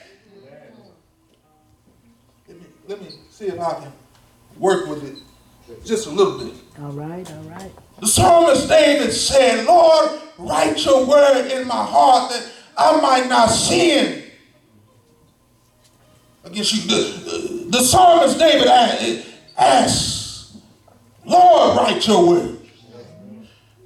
Let 2.47 2.57
me, 2.59 2.65
let 2.87 2.99
me 2.99 3.09
see 3.29 3.45
if 3.45 3.59
I 3.59 3.73
can 3.75 3.91
work 4.57 4.87
with 4.87 5.03
it 5.03 5.19
just 5.85 6.07
a 6.07 6.09
little 6.09 6.39
bit. 6.39 6.55
All 6.81 6.93
right, 6.93 7.31
all 7.31 7.43
right. 7.43 7.71
The 7.99 8.07
psalmist 8.07 8.67
David 8.67 9.11
said, 9.11 9.67
Lord, 9.67 10.19
write 10.39 10.83
your 10.83 11.05
word 11.05 11.51
in 11.51 11.67
my 11.67 11.85
heart 11.85 12.31
that 12.31 12.51
I 12.75 12.99
might 12.99 13.29
not 13.29 13.49
sin 13.49 14.28
against 16.43 16.73
you. 16.73 16.81
The, 16.87 17.65
the 17.69 17.79
psalmist 17.79 18.37
David 18.37 18.67
asked, 19.57 20.57
Lord, 21.25 21.77
write 21.77 22.07
your 22.07 22.27
word. 22.27 22.59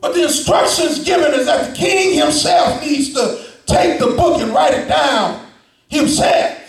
But 0.01 0.13
the 0.13 0.23
instructions 0.23 1.03
given 1.03 1.33
is 1.33 1.45
that 1.45 1.69
the 1.69 1.75
king 1.75 2.17
himself 2.17 2.81
needs 2.81 3.13
to 3.13 3.45
take 3.65 3.99
the 3.99 4.07
book 4.07 4.41
and 4.41 4.53
write 4.53 4.73
it 4.73 4.87
down 4.87 5.45
himself. 5.87 6.59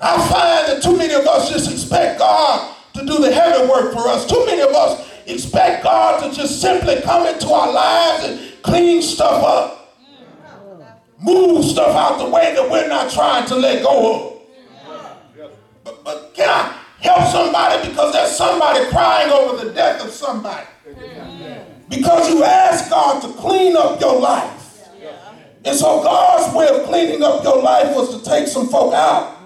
I 0.00 0.16
find 0.28 0.68
that 0.68 0.82
too 0.82 0.96
many 0.96 1.14
of 1.14 1.26
us 1.26 1.50
just 1.50 1.70
expect 1.70 2.18
God 2.18 2.76
to 2.94 3.00
do 3.04 3.18
the 3.18 3.32
heavy 3.32 3.68
work 3.68 3.92
for 3.92 4.08
us. 4.08 4.26
Too 4.26 4.44
many 4.46 4.62
of 4.62 4.70
us 4.70 5.06
expect 5.26 5.82
God 5.82 6.22
to 6.22 6.36
just 6.36 6.60
simply 6.60 7.00
come 7.02 7.26
into 7.26 7.48
our 7.48 7.72
lives 7.72 8.24
and 8.24 8.62
clean 8.62 9.02
stuff 9.02 9.42
up, 9.42 9.75
move 11.18 11.64
stuff 11.64 11.94
out 11.96 12.18
the 12.18 12.28
way 12.28 12.54
that 12.54 12.70
we're 12.70 12.88
not 12.88 13.10
trying 13.10 13.46
to 13.46 13.56
let 13.56 13.82
go 13.82 14.14
of. 14.14 14.32
But, 15.84 16.04
but 16.04 16.34
can 16.34 16.48
I 16.48 16.78
help 17.00 17.30
somebody 17.30 17.88
because 17.88 18.12
there's 18.12 18.32
somebody 18.32 18.88
crying 18.90 19.30
over 19.30 19.64
the 19.64 19.72
death 19.72 20.04
of 20.04 20.10
somebody? 20.10 20.66
Because 21.88 22.28
you 22.28 22.42
asked 22.44 22.90
God 22.90 23.22
to 23.22 23.28
clean 23.40 23.76
up 23.76 24.00
your 24.00 24.20
life. 24.20 24.88
And 25.64 25.76
so 25.76 26.02
God's 26.02 26.54
way 26.54 26.68
of 26.68 26.86
cleaning 26.86 27.22
up 27.22 27.42
your 27.42 27.60
life 27.60 27.94
was 27.94 28.16
to 28.16 28.28
take 28.28 28.46
some 28.46 28.68
folk 28.68 28.94
out 28.94 29.36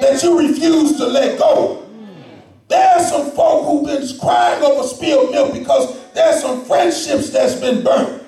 that 0.00 0.22
you 0.22 0.38
refuse 0.38 0.96
to 0.96 1.06
let 1.06 1.38
go. 1.38 1.86
There's 2.68 3.08
some 3.08 3.30
folk 3.32 3.66
who've 3.66 3.86
been 3.86 4.18
crying 4.18 4.62
over 4.62 4.86
spilled 4.88 5.30
milk 5.30 5.52
because 5.52 6.12
there's 6.12 6.40
some 6.40 6.64
friendships 6.64 7.30
that's 7.30 7.54
been 7.56 7.84
burnt. 7.84 8.21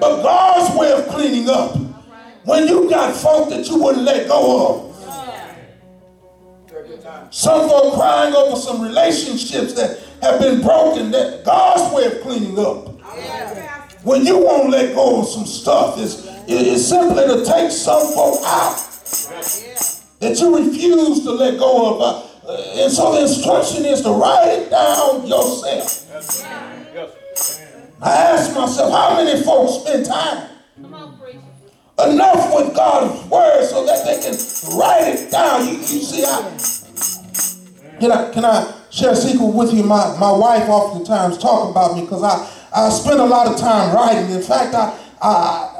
But 0.00 0.22
God's 0.22 0.78
way 0.78 0.92
of 0.92 1.08
cleaning 1.08 1.48
up, 1.48 1.76
when 2.44 2.66
you 2.66 2.88
got 2.88 3.14
folk 3.14 3.50
that 3.50 3.68
you 3.68 3.82
wouldn't 3.82 4.04
let 4.04 4.28
go 4.28 4.66
of. 4.66 4.88
Some 7.30 7.68
folk 7.68 7.94
crying 7.94 8.34
over 8.34 8.56
some 8.56 8.80
relationships 8.80 9.74
that 9.74 9.98
have 10.22 10.40
been 10.40 10.62
broken, 10.62 11.10
that 11.10 11.44
God's 11.44 11.94
way 11.94 12.04
of 12.06 12.20
cleaning 12.22 12.58
up. 12.58 12.88
When 14.02 14.24
you 14.24 14.38
won't 14.38 14.70
let 14.70 14.94
go 14.94 15.20
of 15.20 15.28
some 15.28 15.44
stuff, 15.44 15.98
it's, 15.98 16.26
it's 16.46 16.86
simply 16.86 17.26
to 17.26 17.44
take 17.44 17.70
some 17.70 18.00
folk 18.14 18.40
out 18.44 18.84
that 20.20 20.38
you 20.40 20.56
refuse 20.56 21.22
to 21.24 21.32
let 21.32 21.58
go 21.58 21.94
of. 21.94 22.24
Uh, 22.48 22.82
and 22.82 22.90
so 22.90 23.12
the 23.12 23.22
instruction 23.22 23.84
is 23.84 24.00
to 24.02 24.10
write 24.10 24.48
it 24.48 24.70
down 24.70 25.26
yourself. 25.26 26.77
I 28.00 28.10
ask 28.10 28.54
myself, 28.54 28.92
how 28.92 29.22
many 29.22 29.42
folks 29.42 29.84
spend 29.84 30.06
time 30.06 30.48
enough 32.06 32.54
with 32.54 32.74
God's 32.74 33.28
word 33.28 33.64
so 33.66 33.84
that 33.86 34.04
they 34.04 34.22
can 34.22 34.78
write 34.78 35.14
it 35.14 35.30
down? 35.32 35.66
You, 35.66 35.72
you 35.74 36.02
see, 36.02 36.24
I 36.24 37.98
can 37.98 38.12
I 38.12 38.30
can 38.32 38.44
I 38.44 38.72
share 38.90 39.10
a 39.10 39.16
secret 39.16 39.46
with 39.46 39.74
you? 39.74 39.82
My 39.82 40.16
my 40.18 40.30
wife 40.30 40.68
oftentimes 40.68 41.38
talk 41.38 41.70
about 41.70 41.96
me 41.96 42.02
because 42.02 42.22
I 42.22 42.48
I 42.72 42.88
spend 42.90 43.18
a 43.18 43.24
lot 43.24 43.48
of 43.48 43.58
time 43.58 43.92
writing. 43.92 44.30
In 44.30 44.42
fact, 44.42 44.74
I 44.74 44.96
I 45.20 45.32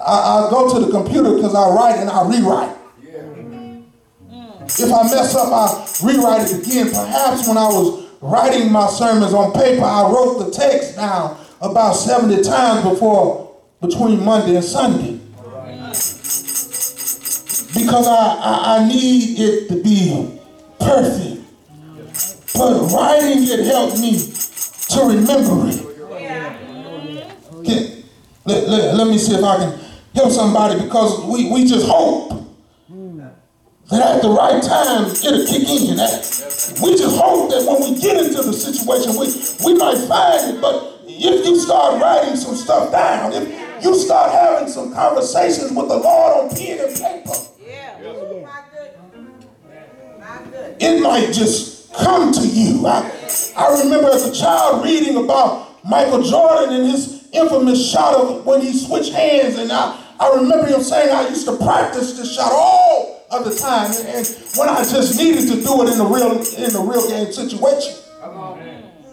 I, 0.05 0.47
I 0.47 0.51
go 0.51 0.75
to 0.75 0.85
the 0.85 0.91
computer 0.91 1.35
because 1.37 1.55
I 1.55 1.69
write 1.69 2.01
and 2.01 2.11
I 2.11 2.29
rewrite. 2.29 2.75
If 4.71 4.93
I 4.93 5.03
mess 5.05 5.35
up, 5.35 5.49
I 5.53 5.87
rewrite 6.05 6.51
it 6.51 6.67
again. 6.67 6.91
Perhaps 6.91 7.49
when 7.49 7.57
I 7.57 7.69
was 7.69 8.07
writing 8.21 8.73
my 8.73 8.89
sermons 8.89 9.33
on 9.33 9.53
paper, 9.53 9.85
I 9.85 10.11
wrote 10.11 10.45
the 10.45 10.51
text 10.51 10.97
down 10.97 11.39
about 11.61 11.93
70 11.95 12.43
times 12.43 12.89
before 12.89 13.57
between 13.81 14.25
Monday 14.25 14.57
and 14.57 14.65
Sunday. 14.65 15.21
Because 17.75 18.09
I, 18.09 18.15
I, 18.15 18.77
I 18.79 18.89
need 18.89 19.39
it 19.39 19.69
to 19.69 19.83
be 19.83 20.39
perfect. 20.81 21.43
But 22.55 22.91
writing 22.91 23.45
it 23.45 23.67
helped 23.67 23.99
me 24.01 24.19
to 24.19 25.01
remember 25.07 25.69
it. 25.69 25.85
Can, 27.65 28.05
let, 28.45 28.69
let, 28.69 28.95
let 28.97 29.07
me 29.07 29.19
see 29.19 29.35
if 29.35 29.45
I 29.45 29.57
can 29.59 29.81
help 30.15 30.33
somebody 30.33 30.83
because 30.83 31.25
we, 31.25 31.51
we 31.51 31.67
just 31.67 31.87
hope 31.87 32.47
that 33.91 34.17
at 34.17 34.23
the 34.23 34.29
right 34.31 34.63
time 34.63 35.07
it'll 35.07 35.47
kick 35.47 35.69
in. 35.69 35.97
We 36.83 36.97
just 36.97 37.17
hope 37.17 37.51
that 37.51 37.65
when 37.65 37.81
we 37.81 38.01
get 38.01 38.17
into 38.25 38.43
the 38.43 38.53
situation, 38.53 39.17
we, 39.17 39.73
we 39.73 39.79
might 39.79 39.97
find 40.09 40.57
it. 40.57 40.61
But 40.61 40.98
if 41.09 41.47
you 41.47 41.59
start 41.59 42.01
writing 42.01 42.37
some 42.37 42.55
stuff 42.55 42.93
down, 42.93 43.33
if 43.33 43.85
you 43.85 43.95
start 43.99 44.33
having 44.33 44.69
some 44.69 44.93
conversations 44.93 45.73
with 45.73 45.89
the 45.89 45.97
Lord 45.97 46.51
on 46.51 46.57
pen 46.57 46.79
and 46.81 46.95
paper, 46.95 47.35
it 50.81 51.03
might 51.03 51.33
just 51.33 51.93
come 51.95 52.33
to 52.33 52.47
you. 52.47 52.87
I, 52.87 53.11
I 53.57 53.83
remember 53.83 54.11
as 54.11 54.27
a 54.27 54.35
child 54.35 54.85
reading 54.85 55.17
about 55.17 55.85
Michael 55.85 56.23
Jordan 56.23 56.75
and 56.75 56.91
his 56.91 57.29
infamous 57.33 57.91
shot 57.91 58.15
of 58.15 58.47
when 58.47 58.61
he 58.61 58.73
switched 58.73 59.13
hands, 59.13 59.57
and 59.59 59.73
I, 59.73 59.99
I 60.21 60.35
remember 60.37 60.67
him 60.67 60.83
saying 60.83 61.11
I 61.11 61.29
used 61.29 61.47
to 61.47 61.57
practice 61.57 62.17
this 62.17 62.35
shot 62.35 62.53
all 62.53 63.27
of 63.31 63.45
the 63.45 63.55
time, 63.55 63.91
and, 63.91 64.09
and 64.09 64.27
when 64.57 64.69
I 64.69 64.79
just 64.85 65.19
needed 65.19 65.49
to 65.49 65.63
do 65.63 65.83
it 65.83 65.93
in 65.93 65.99
the 65.99 66.05
real 66.05 66.33
in 66.33 66.73
the 66.73 66.81
real 66.81 67.09
game 67.09 67.33
situation, 67.33 67.95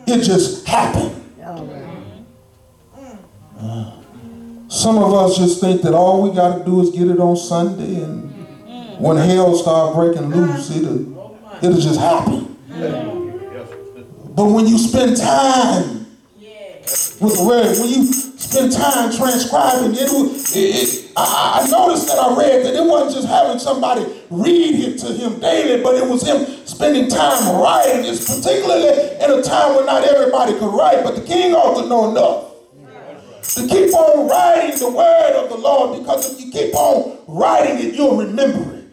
it 0.07 0.23
just 0.23 0.67
happened. 0.67 1.21
Uh, 3.57 4.01
some 4.85 4.99
of 4.99 5.15
us 5.15 5.35
just 5.35 5.59
think 5.59 5.81
that 5.81 5.95
all 5.95 6.21
we 6.21 6.29
got 6.29 6.59
to 6.59 6.63
do 6.63 6.79
is 6.79 6.91
get 6.91 7.07
it 7.07 7.19
on 7.19 7.35
Sunday, 7.35 8.03
and 8.03 8.29
when 8.99 9.17
hell 9.17 9.55
start 9.55 9.95
breaking 9.95 10.29
loose, 10.29 10.69
it'll 10.69 11.39
it'll 11.63 11.81
just 11.81 11.99
happen. 11.99 12.55
But 14.35 14.45
when 14.45 14.67
you 14.67 14.77
spend 14.77 15.17
time 15.17 16.05
with 17.19 17.33
the 17.35 17.45
word, 17.49 17.79
when 17.79 17.89
you 17.89 18.13
spend 18.13 18.73
time 18.73 19.11
transcribing, 19.11 19.93
it, 19.93 20.05
it, 20.53 20.53
it 20.53 21.11
I, 21.17 21.63
I 21.65 21.67
noticed 21.67 22.05
that 22.05 22.19
I 22.19 22.37
read 22.37 22.63
that 22.63 22.75
it 22.75 22.85
wasn't 22.85 23.15
just 23.15 23.27
having 23.27 23.57
somebody 23.57 24.05
read 24.29 24.75
it 24.85 24.99
to 24.99 25.13
him 25.13 25.39
daily, 25.39 25.81
but 25.81 25.95
it 25.95 26.07
was 26.07 26.21
him 26.21 26.45
spending 26.67 27.09
time 27.09 27.55
writing. 27.59 28.05
It's 28.05 28.23
particularly 28.23 29.17
in 29.17 29.31
a 29.31 29.41
time 29.41 29.77
when 29.77 29.87
not 29.87 30.03
everybody 30.03 30.53
could 30.53 30.71
write, 30.71 31.03
but 31.03 31.15
the 31.15 31.25
king 31.25 31.55
ought 31.55 31.81
to 31.81 31.89
know 31.89 32.11
enough 32.11 32.54
to 33.53 33.67
keep 33.67 33.93
on 33.93 34.27
writing 34.27 34.77
the 34.79 34.89
word 34.89 35.33
of 35.43 35.49
the 35.49 35.57
Lord 35.57 35.99
because 35.99 36.33
if 36.33 36.45
you 36.45 36.51
keep 36.51 36.73
on 36.75 37.19
writing 37.27 37.77
it, 37.87 37.95
you'll 37.95 38.17
remember 38.17 38.75
it. 38.75 38.85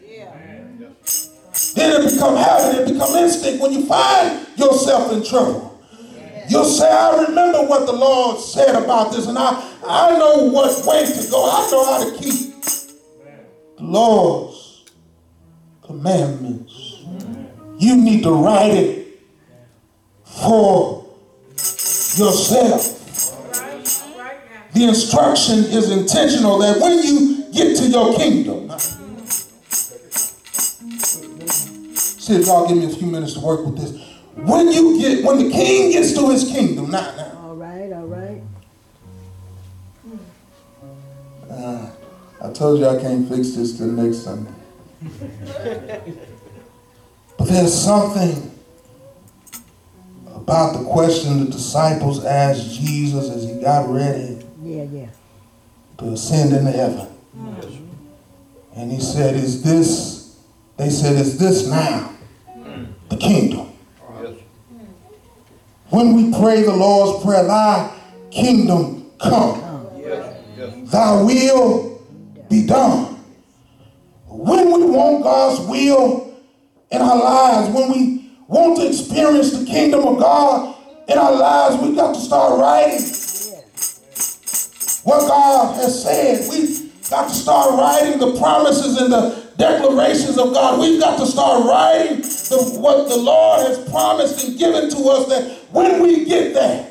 Then 1.74 2.02
it 2.02 2.12
become 2.12 2.36
habit, 2.36 2.80
it 2.80 2.92
become 2.92 3.14
instinct. 3.16 3.62
When 3.62 3.72
you 3.72 3.86
find 3.86 4.46
yourself 4.58 5.12
in 5.12 5.24
trouble, 5.24 5.80
you'll 6.48 6.64
say, 6.64 6.90
I 6.90 7.22
remember 7.24 7.62
what 7.62 7.86
the 7.86 7.92
Lord 7.92 8.38
said 8.38 8.74
about 8.74 9.12
this, 9.12 9.26
and 9.26 9.38
I, 9.38 9.72
I 9.86 10.18
know 10.18 10.50
what 10.50 10.84
way 10.86 11.06
to 11.06 11.30
go. 11.30 11.50
I 11.50 11.70
know 11.70 11.84
how 11.84 12.04
to 12.04 12.18
keep 12.18 12.62
the 12.62 13.84
Lord's 13.84 14.84
commandments. 15.82 17.04
You 17.78 17.96
need 17.96 18.22
to 18.24 18.32
write 18.32 18.74
it 18.74 19.20
for 20.24 21.06
yourself. 21.56 23.01
The 24.74 24.84
instruction 24.84 25.58
is 25.58 25.90
intentional 25.90 26.58
that 26.58 26.80
when 26.80 27.02
you 27.02 27.44
get 27.52 27.76
to 27.76 27.86
your 27.88 28.16
kingdom. 28.16 28.70
See 31.98 32.34
if 32.34 32.46
y'all 32.46 32.66
give 32.66 32.78
me 32.78 32.86
a 32.86 32.88
few 32.88 33.06
minutes 33.06 33.34
to 33.34 33.40
work 33.40 33.66
with 33.66 33.76
this. 33.76 33.92
When 34.34 34.72
you 34.72 34.98
get, 34.98 35.24
when 35.24 35.38
the 35.38 35.50
king 35.50 35.92
gets 35.92 36.14
to 36.14 36.30
his 36.30 36.44
kingdom, 36.44 36.90
not 36.90 37.16
now. 37.16 37.38
All 37.42 37.56
right, 37.56 37.92
all 37.92 38.06
right. 38.06 38.42
Uh, 41.50 41.90
I 42.42 42.52
told 42.52 42.80
you 42.80 42.88
I 42.88 42.98
can't 42.98 43.28
fix 43.28 43.50
this 43.50 43.76
till 43.76 43.88
next 43.88 44.18
Sunday. 44.24 44.52
but 47.36 47.46
there's 47.46 47.74
something 47.74 48.50
about 50.28 50.78
the 50.78 50.84
question 50.84 51.44
the 51.44 51.50
disciples 51.50 52.24
asked 52.24 52.80
Jesus 52.80 53.28
as 53.28 53.44
he 53.44 53.60
got 53.60 53.88
ready 53.90 54.41
Yeah, 54.82 55.02
yeah. 55.02 55.08
to 55.98 56.12
ascend 56.12 56.52
into 56.52 56.72
heaven. 56.72 57.06
And 58.74 58.90
he 58.90 59.00
said, 59.00 59.36
Is 59.36 59.62
this, 59.62 60.40
they 60.76 60.90
said, 60.90 61.14
Is 61.16 61.38
this 61.38 61.68
now 61.68 62.12
the 63.08 63.16
kingdom? 63.16 63.68
When 65.90 66.14
we 66.14 66.36
pray 66.36 66.62
the 66.62 66.74
Lord's 66.74 67.22
Prayer, 67.22 67.44
Thy 67.44 67.96
kingdom 68.30 69.10
come, 69.22 69.60
Thy 70.86 71.22
will 71.22 72.02
be 72.50 72.66
done. 72.66 73.20
When 74.26 74.66
we 74.72 74.84
want 74.86 75.22
God's 75.22 75.60
will 75.68 76.34
in 76.90 77.00
our 77.00 77.16
lives, 77.16 77.68
when 77.68 77.92
we 77.92 78.30
want 78.48 78.78
to 78.78 78.88
experience 78.88 79.52
the 79.52 79.64
kingdom 79.64 80.00
of 80.06 80.18
God 80.18 80.76
in 81.08 81.18
our 81.18 81.32
lives, 81.32 81.76
we 81.82 81.94
got 81.94 82.14
to 82.14 82.20
start 82.20 82.58
writing 82.58 82.98
what 85.04 85.26
God 85.28 85.74
has 85.76 86.02
said. 86.02 86.48
We've 86.50 87.10
got 87.10 87.28
to 87.28 87.34
start 87.34 87.78
writing 87.78 88.18
the 88.18 88.38
promises 88.38 89.00
and 89.00 89.12
the 89.12 89.42
declarations 89.58 90.38
of 90.38 90.52
God. 90.54 90.80
We've 90.80 91.00
got 91.00 91.18
to 91.18 91.26
start 91.26 91.64
writing 91.66 92.22
the, 92.22 92.78
what 92.78 93.08
the 93.08 93.16
Lord 93.16 93.66
has 93.66 93.90
promised 93.90 94.44
and 94.46 94.58
given 94.58 94.90
to 94.90 94.96
us 95.08 95.28
that 95.28 95.58
when 95.72 96.02
we 96.02 96.24
get 96.24 96.54
there, 96.54 96.88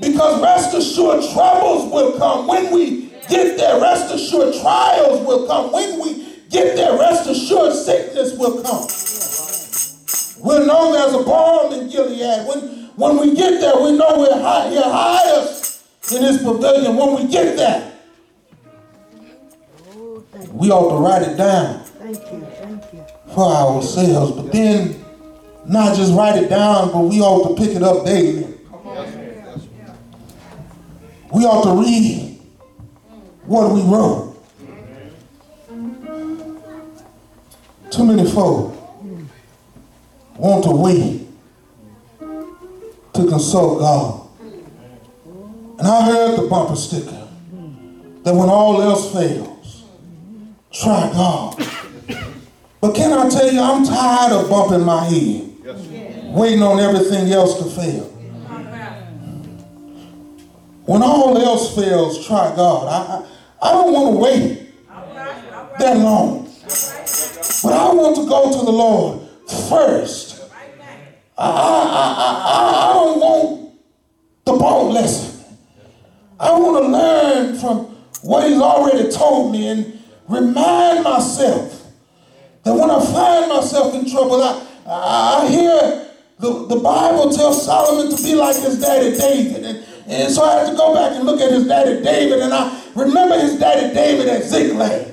because 0.00 0.42
rest 0.42 0.74
assured 0.74 1.24
troubles 1.32 1.92
will 1.92 2.18
come 2.18 2.46
when 2.46 2.72
we 2.72 3.10
get 3.28 3.56
there. 3.56 3.80
Rest 3.80 4.14
assured 4.14 4.54
trials 4.60 5.26
will 5.26 5.46
come 5.46 5.72
when 5.72 6.00
we 6.00 6.40
get 6.50 6.76
there. 6.76 6.98
Rest 6.98 7.28
assured 7.28 7.72
sickness 7.72 8.36
will 8.36 8.62
come. 8.62 8.86
We'll 10.44 10.66
know 10.66 10.92
there's 10.92 11.14
a 11.14 11.24
balm 11.24 11.72
in 11.72 11.88
Gilead. 11.88 12.46
When, 12.46 12.90
when 12.96 13.16
we 13.16 13.34
get 13.34 13.60
there, 13.60 13.76
we 13.82 13.96
know 13.96 14.18
we're 14.18 14.42
high, 14.42 14.68
us 15.38 15.63
in 16.12 16.22
his 16.22 16.38
pavilion. 16.38 16.96
When 16.96 17.14
we 17.14 17.30
get 17.30 17.56
there, 17.56 17.92
we 20.50 20.70
ought 20.70 20.96
to 20.96 21.04
write 21.04 21.22
it 21.22 21.36
down 21.36 21.84
thank 22.12 22.32
you, 22.32 22.46
thank 22.60 22.92
you. 22.92 23.04
for 23.34 23.46
ourselves. 23.46 24.32
But 24.32 24.52
then, 24.52 25.04
not 25.66 25.96
just 25.96 26.12
write 26.12 26.42
it 26.42 26.48
down, 26.48 26.92
but 26.92 27.00
we 27.00 27.20
ought 27.20 27.48
to 27.48 27.62
pick 27.64 27.74
it 27.74 27.82
up 27.82 28.04
daily. 28.04 28.46
We 31.32 31.44
ought 31.44 31.64
to 31.64 31.80
read 31.80 32.38
what 33.46 33.72
we 33.72 33.82
wrote. 33.82 34.30
Too 37.90 38.04
many 38.04 38.30
folk 38.30 38.72
want 40.36 40.64
to 40.64 40.70
wait 40.70 41.26
to 43.14 43.28
consult 43.28 43.78
God. 43.80 44.23
And 45.78 45.88
I 45.88 46.06
heard 46.06 46.38
the 46.38 46.46
bumper 46.48 46.76
sticker 46.76 47.26
that 48.22 48.34
when 48.34 48.48
all 48.48 48.80
else 48.80 49.12
fails, 49.12 49.84
try 50.72 51.10
God. 51.12 51.56
But 52.80 52.94
can 52.94 53.12
I 53.12 53.28
tell 53.28 53.50
you, 53.52 53.60
I'm 53.60 53.84
tired 53.84 54.32
of 54.32 54.48
bumping 54.48 54.84
my 54.84 55.04
head, 55.04 56.34
waiting 56.34 56.62
on 56.62 56.78
everything 56.80 57.32
else 57.32 57.58
to 57.58 57.64
fail. 57.64 58.04
When 60.86 61.02
all 61.02 61.36
else 61.38 61.74
fails, 61.74 62.26
try 62.26 62.54
God. 62.54 62.86
I, 62.88 63.14
I, 63.14 63.68
I 63.68 63.72
don't 63.72 63.92
want 63.92 64.14
to 64.14 64.20
wait 64.20 64.70
that 65.78 65.96
long. 65.96 66.44
But 67.62 67.72
I 67.72 67.92
want 67.94 68.16
to 68.16 68.28
go 68.28 68.58
to 68.58 68.64
the 68.64 68.70
Lord 68.72 69.28
first. 69.68 70.42
I, 71.38 71.46
I, 71.46 71.50
I, 71.50 72.14
I, 72.44 72.90
I 72.90 72.92
don't 72.92 73.20
want 73.20 73.78
the 74.44 74.52
boat 74.52 74.90
lesson. 74.92 75.33
I 76.38 76.52
want 76.52 76.84
to 76.84 76.90
learn 76.90 77.58
from 77.58 77.78
what 78.22 78.48
He's 78.48 78.60
already 78.60 79.10
told 79.10 79.52
me 79.52 79.68
and 79.68 79.98
remind 80.28 81.04
myself 81.04 81.86
that 82.64 82.74
when 82.74 82.90
I 82.90 83.04
find 83.04 83.48
myself 83.48 83.94
in 83.94 84.10
trouble, 84.10 84.42
I, 84.42 84.66
I 84.86 85.48
hear 85.48 86.10
the, 86.38 86.66
the 86.66 86.76
Bible 86.76 87.30
tells 87.30 87.64
Solomon 87.64 88.14
to 88.14 88.22
be 88.22 88.34
like 88.34 88.56
his 88.56 88.80
daddy 88.80 89.16
David. 89.16 89.64
And, 89.64 89.84
and 90.06 90.32
so 90.32 90.42
I 90.42 90.60
had 90.60 90.70
to 90.70 90.76
go 90.76 90.94
back 90.94 91.12
and 91.12 91.24
look 91.24 91.40
at 91.40 91.52
his 91.52 91.66
daddy 91.66 92.02
David, 92.02 92.40
and 92.40 92.52
I 92.52 92.82
remember 92.94 93.38
his 93.38 93.58
daddy 93.58 93.94
David 93.94 94.28
at 94.28 94.42
Ziklag. 94.44 95.12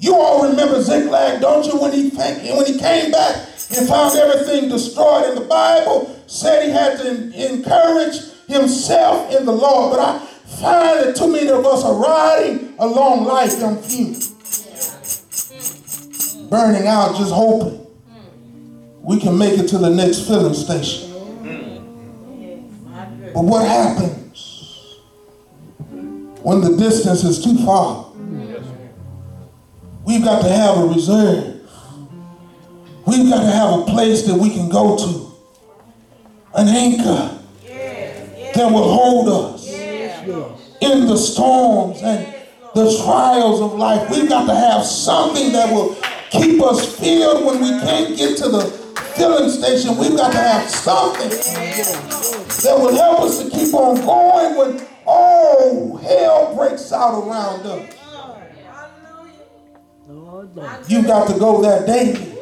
You 0.00 0.16
all 0.16 0.48
remember 0.50 0.82
Ziklag, 0.82 1.40
don't 1.40 1.64
you? 1.64 1.80
When 1.80 1.92
he 1.92 2.10
when 2.10 2.66
he 2.66 2.78
came 2.78 3.10
back 3.10 3.36
and 3.76 3.88
found 3.88 4.14
everything 4.16 4.68
destroyed, 4.68 5.24
and 5.24 5.36
the 5.36 5.46
Bible 5.46 6.22
said 6.26 6.64
he 6.64 6.70
had 6.70 6.98
to 6.98 7.52
encourage 7.52 8.33
himself 8.46 9.34
in 9.34 9.44
the 9.46 9.52
Lord. 9.52 9.96
But 9.96 10.00
I 10.00 10.18
find 10.18 11.00
that 11.00 11.16
too 11.16 11.30
many 11.30 11.48
of 11.48 11.64
us 11.64 11.84
are 11.84 11.94
riding 11.94 12.74
a 12.78 12.86
long 12.86 13.24
life 13.24 13.62
on 13.62 13.82
fumes, 13.82 14.28
burning 16.50 16.86
out, 16.86 17.16
just 17.16 17.32
hoping 17.32 17.86
we 19.02 19.20
can 19.20 19.36
make 19.36 19.58
it 19.58 19.68
to 19.68 19.78
the 19.78 19.90
next 19.90 20.26
filling 20.26 20.54
station. 20.54 21.10
But 23.34 23.42
what 23.42 23.66
happens 23.66 25.00
when 26.42 26.60
the 26.60 26.76
distance 26.76 27.24
is 27.24 27.42
too 27.42 27.56
far? 27.64 28.12
We've 30.04 30.22
got 30.22 30.42
to 30.42 30.48
have 30.48 30.78
a 30.78 30.86
reserve. 30.86 31.62
We've 33.06 33.28
got 33.28 33.42
to 33.42 33.50
have 33.50 33.80
a 33.80 33.84
place 33.84 34.22
that 34.26 34.34
we 34.34 34.50
can 34.50 34.68
go 34.68 34.96
to. 34.96 35.32
An 36.54 36.68
anchor 36.68 37.33
that 38.54 38.70
will 38.72 38.88
hold 38.88 39.28
us 39.28 39.68
in 39.68 41.06
the 41.06 41.16
storms 41.16 42.00
and 42.02 42.34
the 42.74 43.02
trials 43.04 43.60
of 43.60 43.74
life. 43.74 44.08
We've 44.10 44.28
got 44.28 44.46
to 44.46 44.54
have 44.54 44.84
something 44.84 45.52
that 45.52 45.72
will 45.72 45.96
keep 46.30 46.62
us 46.62 46.98
filled 46.98 47.44
when 47.44 47.60
we 47.60 47.70
can't 47.80 48.16
get 48.16 48.36
to 48.38 48.48
the 48.48 48.64
filling 49.16 49.50
station. 49.50 49.96
We've 49.96 50.16
got 50.16 50.32
to 50.32 50.38
have 50.38 50.68
something 50.68 51.30
that 51.30 52.76
will 52.78 52.94
help 52.94 53.20
us 53.20 53.42
to 53.42 53.50
keep 53.50 53.72
on 53.74 53.96
going 54.04 54.56
when 54.56 54.86
all 55.06 55.96
hell 55.98 56.54
breaks 56.56 56.92
out 56.92 57.26
around 57.26 57.66
us. 57.66 57.90
You've 60.88 61.06
got 61.06 61.28
to 61.28 61.38
go 61.38 61.62
there 61.62 61.86
daily. 61.86 62.33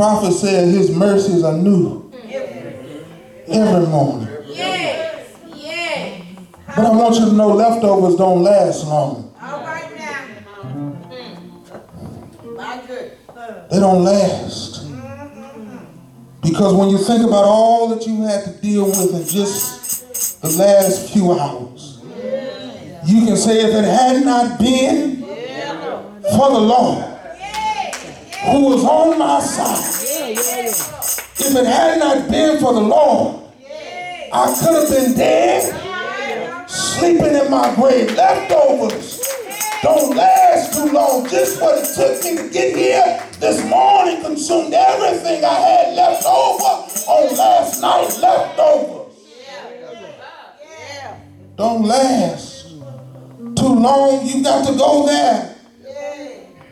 Prophet 0.00 0.32
said 0.32 0.68
his 0.68 0.90
mercies 0.90 1.44
are 1.44 1.52
new 1.52 2.10
every 3.48 3.86
morning. 3.86 4.34
Yes. 4.46 5.36
But 6.74 6.86
I 6.86 6.90
want 6.90 7.16
you 7.16 7.26
to 7.26 7.32
know 7.32 7.48
leftovers 7.48 8.16
don't 8.16 8.42
last 8.42 8.86
long. 8.86 9.34
They 13.70 13.78
don't 13.78 14.02
last. 14.02 14.90
Because 16.40 16.72
when 16.72 16.88
you 16.88 16.96
think 16.96 17.22
about 17.22 17.44
all 17.44 17.88
that 17.88 18.06
you 18.06 18.22
had 18.22 18.44
to 18.44 18.52
deal 18.62 18.86
with 18.86 19.14
in 19.14 19.26
just 19.28 20.40
the 20.40 20.48
last 20.48 21.12
few 21.12 21.38
hours, 21.38 22.00
you 23.04 23.26
can 23.26 23.36
say 23.36 23.58
if 23.68 23.74
it 23.74 23.84
had 23.84 24.24
not 24.24 24.58
been 24.58 25.20
for 25.20 26.50
the 26.52 26.58
Lord 26.58 27.09
who 28.44 28.64
was 28.66 28.84
on 28.84 29.18
my 29.18 29.40
side, 29.40 30.36
if 31.38 31.56
it 31.56 31.66
had 31.66 31.98
not 31.98 32.30
been 32.30 32.58
for 32.58 32.72
the 32.72 32.80
Lord, 32.80 33.42
I 34.32 34.56
could 34.58 34.74
have 34.74 34.88
been 34.88 35.14
dead, 35.16 36.70
sleeping 36.70 37.34
in 37.34 37.50
my 37.50 37.74
grave. 37.74 38.14
Leftovers 38.14 39.20
don't 39.82 40.16
last 40.16 40.74
too 40.74 40.92
long. 40.92 41.28
Just 41.28 41.60
what 41.60 41.78
it 41.78 41.94
took 41.94 42.22
me 42.24 42.36
to 42.36 42.48
get 42.50 42.76
here 42.76 43.22
this 43.40 43.64
morning 43.68 44.22
consumed 44.22 44.72
everything 44.72 45.44
I 45.44 45.54
had 45.54 45.94
left 45.96 46.24
over 46.24 46.64
on 47.10 47.36
last 47.36 47.80
night. 47.82 48.18
Leftovers 48.20 49.16
don't 51.56 51.84
last 51.84 52.68
too 53.56 53.74
long. 53.74 54.26
You 54.26 54.42
got 54.42 54.66
to 54.66 54.78
go 54.78 55.06
there 55.06 55.56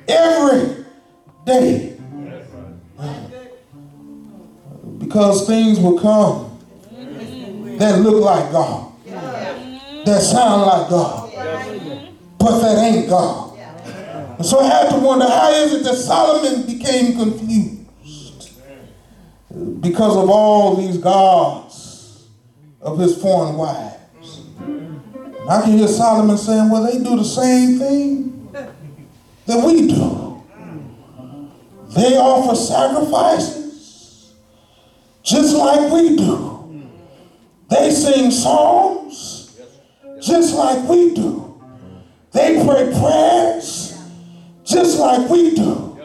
every 0.09 0.78
day. 1.49 1.97
Because 4.99 5.47
things 5.47 5.81
will 5.81 5.99
come 5.99 6.59
that 7.79 8.01
look 8.01 8.23
like 8.23 8.53
God. 8.53 8.93
that 10.05 10.21
sound 10.23 10.63
like 10.63 10.89
God, 10.91 11.33
but 12.39 12.61
that 12.61 12.79
ain't 12.79 13.09
God. 13.09 13.59
And 14.39 14.47
so 14.47 14.61
I 14.61 14.69
had 14.69 14.91
to 14.91 14.99
wonder 14.99 15.27
how 15.27 15.51
is 15.51 15.75
it 15.75 15.85
that 15.85 15.97
Solomon 15.97 16.67
became 16.67 17.17
confused 17.17 18.53
because 19.81 20.17
of 20.17 20.31
all 20.31 20.77
these 20.77 20.99
gods 20.99 22.27
of 22.81 22.99
his 22.99 23.21
foreign 23.21 23.57
wives. 23.57 24.43
And 24.59 25.51
I 25.51 25.63
can 25.63 25.79
hear 25.79 25.89
Solomon 25.89 26.37
saying, 26.37 26.71
well, 26.71 26.85
they 26.85 26.99
do 26.99 27.17
the 27.17 27.25
same 27.25 27.79
thing 27.79 28.53
that 29.47 29.67
we 29.67 29.89
do. 29.89 30.28
They 31.89 32.17
offer 32.17 32.55
sacrifices 32.55 34.35
just 35.23 35.57
like 35.57 35.91
we 35.93 36.17
do. 36.17 36.91
They 37.69 37.91
sing 37.91 38.31
songs 38.31 39.59
just 40.21 40.55
like 40.55 40.89
we 40.89 41.15
do. 41.15 41.61
They 42.33 42.63
pray 42.65 42.93
prayers 43.01 43.99
just 44.65 44.99
like 44.99 45.29
we 45.31 45.55
do. 45.55 45.99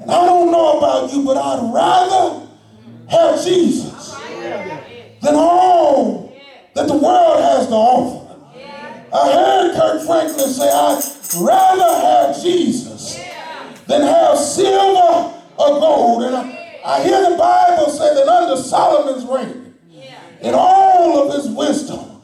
And 0.00 0.10
I 0.10 0.24
don't 0.24 0.50
know 0.50 0.78
about 0.78 1.12
you, 1.12 1.24
but 1.24 1.36
I'd 1.36 1.72
rather 1.72 2.48
have 3.08 3.44
Jesus 3.44 4.14
than 5.20 5.34
all 5.34 6.36
that 6.74 6.88
the 6.88 6.94
world 6.96 7.42
has 7.42 7.66
to 7.68 7.74
offer. 7.74 8.20
I 9.14 9.32
heard 9.32 9.74
Kirk 9.76 10.06
Franklin 10.06 10.48
say, 10.48 10.70
I'd 10.70 11.02
rather 11.38 12.06
have 12.06 12.42
Jesus 12.42 12.91
than 13.86 14.02
have 14.02 14.38
silver 14.38 15.34
or 15.58 15.80
gold. 15.80 16.22
And 16.24 16.36
I, 16.36 16.80
I 16.84 17.02
hear 17.02 17.30
the 17.30 17.36
Bible 17.36 17.90
say 17.90 18.14
that 18.14 18.28
under 18.28 18.60
Solomon's 18.60 19.24
reign, 19.24 19.74
in 20.40 20.54
all 20.54 21.28
of 21.30 21.34
his 21.34 21.52
wisdom, 21.52 22.20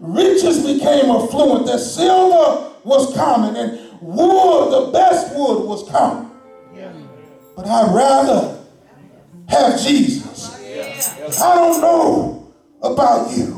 riches 0.00 0.64
became 0.64 1.10
affluent, 1.10 1.66
that 1.66 1.78
silver 1.78 2.72
was 2.84 3.14
common, 3.14 3.54
and 3.56 4.00
wood, 4.00 4.72
the 4.72 4.90
best 4.92 5.34
wood, 5.36 5.66
was 5.68 5.88
common. 5.88 6.30
But 7.54 7.66
I'd 7.66 7.94
rather 7.94 8.58
have 9.48 9.80
Jesus. 9.80 10.56
I 11.40 11.54
don't 11.54 11.80
know 11.80 12.52
about 12.82 13.36
you. 13.36 13.56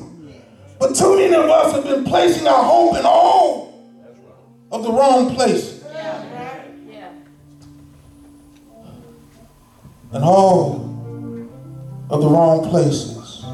But 0.79 0.97
too 0.97 1.17
many 1.17 1.35
of 1.35 1.49
us 1.49 1.73
have 1.75 1.85
been 1.85 2.05
placing 2.05 2.47
our 2.49 2.65
hope 2.65 2.97
in 2.97 3.05
all 3.05 3.89
of 4.73 4.83
the 4.83 4.91
wrong 4.91 5.35
places. 5.35 5.72
And 10.13 10.23
all 10.23 10.93
of 12.11 12.21
the 12.21 12.29
wrong 12.29 12.69
places. 12.69 13.45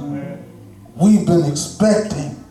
We've 0.97 1.25
been 1.25 1.45
expecting 1.45 2.45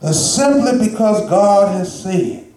that 0.00 0.14
simply 0.14 0.88
because 0.88 1.28
God 1.30 1.76
has 1.76 2.02
said, 2.02 2.52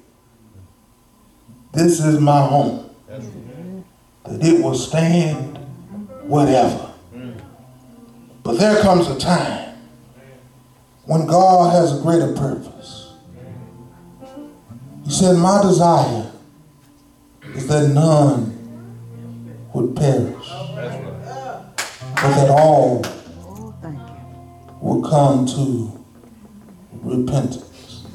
This 1.72 2.04
is 2.04 2.20
my 2.20 2.42
home, 2.42 2.90
that 3.08 4.44
it 4.44 4.64
will 4.64 4.74
stand 4.74 5.60
whatever. 6.24 6.92
But 8.42 8.58
there 8.58 8.82
comes 8.82 9.08
a 9.08 9.20
time 9.20 9.78
when 11.06 11.28
God 11.28 11.72
has 11.72 12.00
a 12.00 12.02
greater 12.02 12.34
purpose. 12.34 13.14
He 15.04 15.12
said, 15.12 15.38
My 15.38 15.62
desire 15.62 16.32
is 17.54 17.68
that 17.68 17.90
none 17.90 18.55
would 19.76 19.94
perish, 19.94 20.50
but 22.16 22.32
that 22.36 22.50
all 22.50 23.04
will 24.82 25.02
come 25.02 25.46
to 25.46 25.92
repentance. 27.04 28.06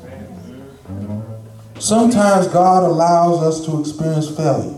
Sometimes 1.78 2.48
God 2.48 2.84
allows 2.84 3.42
us 3.42 3.66
to 3.66 3.78
experience 3.78 4.34
failure 4.34 4.76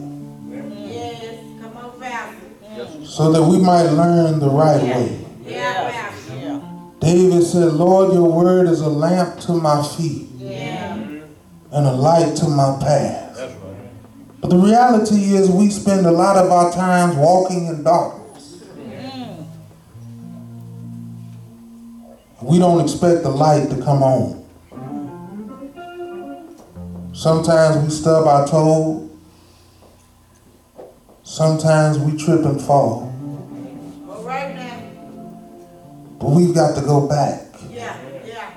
so 3.05 3.31
that 3.31 3.43
we 3.43 3.59
might 3.59 3.85
learn 3.91 4.41
the 4.41 4.51
right 4.51 4.83
way. 4.83 5.19
David 6.99 7.43
said, 7.45 7.73
Lord, 7.75 8.13
your 8.13 8.29
word 8.29 8.69
is 8.69 8.81
a 8.81 8.89
lamp 8.89 9.39
to 9.41 9.53
my 9.53 9.83
feet 9.83 10.29
and 10.41 11.87
a 11.87 11.93
light 11.93 12.35
to 12.37 12.49
my 12.49 12.77
path. 12.81 13.32
But 14.43 14.51
the 14.51 14.59
reality 14.59 15.35
is, 15.35 15.49
we 15.49 15.71
spend 15.71 16.05
a 16.05 16.11
lot 16.11 16.37
of 16.37 16.51
our 16.51 16.71
times 16.73 17.15
walking 17.17 17.69
in 17.69 17.83
darkness. 17.85 18.65
We 22.43 22.59
don't 22.59 22.81
expect 22.81 23.23
the 23.23 23.31
light 23.31 23.71
to 23.71 23.81
come 23.83 24.03
on. 24.03 24.43
Sometimes 27.15 27.85
we 27.85 27.91
stub 27.91 28.27
our 28.27 28.45
toe. 28.49 29.09
Sometimes 31.23 31.99
we 32.01 32.17
trip 32.19 32.45
and 32.45 32.61
fall. 32.61 33.15
All 34.11 34.25
right 34.25 34.57
now. 34.57 34.77
But 36.19 36.31
we've 36.31 36.53
got 36.53 36.75
to 36.75 36.81
go 36.85 37.07
back. 37.07 37.55
Yeah, 37.71 37.97
yeah. 38.27 38.51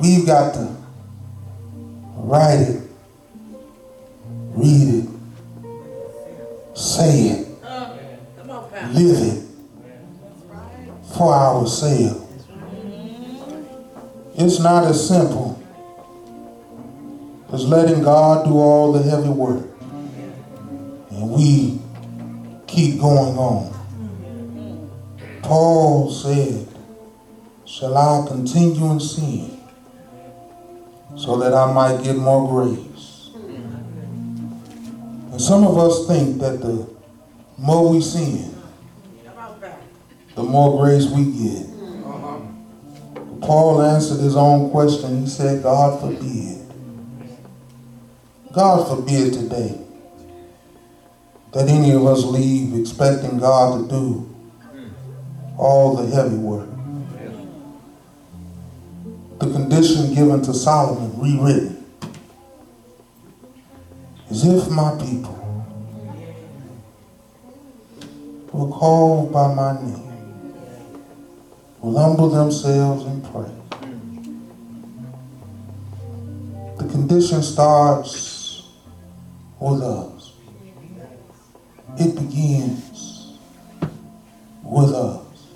We've 0.00 0.26
got 0.26 0.54
to 0.54 0.74
write 2.16 2.60
it, 2.60 2.83
read 4.54 5.04
it, 5.04 5.08
say 6.76 7.28
it, 7.28 7.48
live 8.92 9.20
it 9.20 9.44
for 11.16 11.32
ourselves. 11.32 12.46
It's 14.36 14.58
not 14.58 14.84
as 14.84 15.06
simple 15.06 15.62
as 17.52 17.64
letting 17.68 18.02
God 18.02 18.44
do 18.44 18.56
all 18.58 18.92
the 18.92 19.02
heavy 19.02 19.28
work 19.28 19.64
and 21.10 21.30
we 21.30 21.80
keep 22.66 23.00
going 23.00 23.38
on. 23.38 23.72
Paul 25.42 26.10
said, 26.10 26.66
Shall 27.64 27.96
I 27.96 28.26
continue 28.26 28.90
in 28.92 29.00
sin 29.00 29.60
so 31.16 31.36
that 31.38 31.54
I 31.54 31.72
might 31.72 32.02
get 32.02 32.16
more 32.16 32.48
grace? 32.48 32.93
Some 35.44 35.66
of 35.66 35.76
us 35.76 36.06
think 36.06 36.40
that 36.40 36.62
the 36.62 36.88
more 37.58 37.90
we 37.90 38.00
sin, 38.00 38.54
the 40.34 40.42
more 40.42 40.82
grace 40.82 41.04
we 41.10 41.24
get. 41.32 41.66
Paul 43.42 43.82
answered 43.82 44.20
his 44.20 44.36
own 44.36 44.70
question. 44.70 45.20
He 45.20 45.26
said, 45.26 45.62
God 45.62 46.00
forbid. 46.00 46.66
God 48.54 48.88
forbid 48.88 49.34
today 49.34 49.78
that 51.52 51.68
any 51.68 51.92
of 51.92 52.06
us 52.06 52.24
leave 52.24 52.74
expecting 52.80 53.36
God 53.36 53.82
to 53.82 53.88
do 53.90 54.34
all 55.58 55.94
the 55.94 56.16
heavy 56.16 56.38
work. 56.38 56.70
The 59.40 59.52
condition 59.52 60.14
given 60.14 60.40
to 60.40 60.54
Solomon, 60.54 61.20
rewritten, 61.20 61.73
if 64.42 64.68
my 64.70 64.90
people 64.96 65.34
who 68.50 68.72
called 68.72 69.32
by 69.32 69.52
my 69.54 69.74
name 69.80 70.04
will 71.80 71.98
humble 71.98 72.30
themselves 72.30 73.04
and 73.04 73.22
pray. 73.24 73.50
The 76.78 76.90
condition 76.90 77.42
starts 77.42 78.68
with 79.60 79.82
us. 79.82 80.32
It 81.98 82.14
begins 82.16 83.38
with 84.62 84.92
us. 84.92 85.46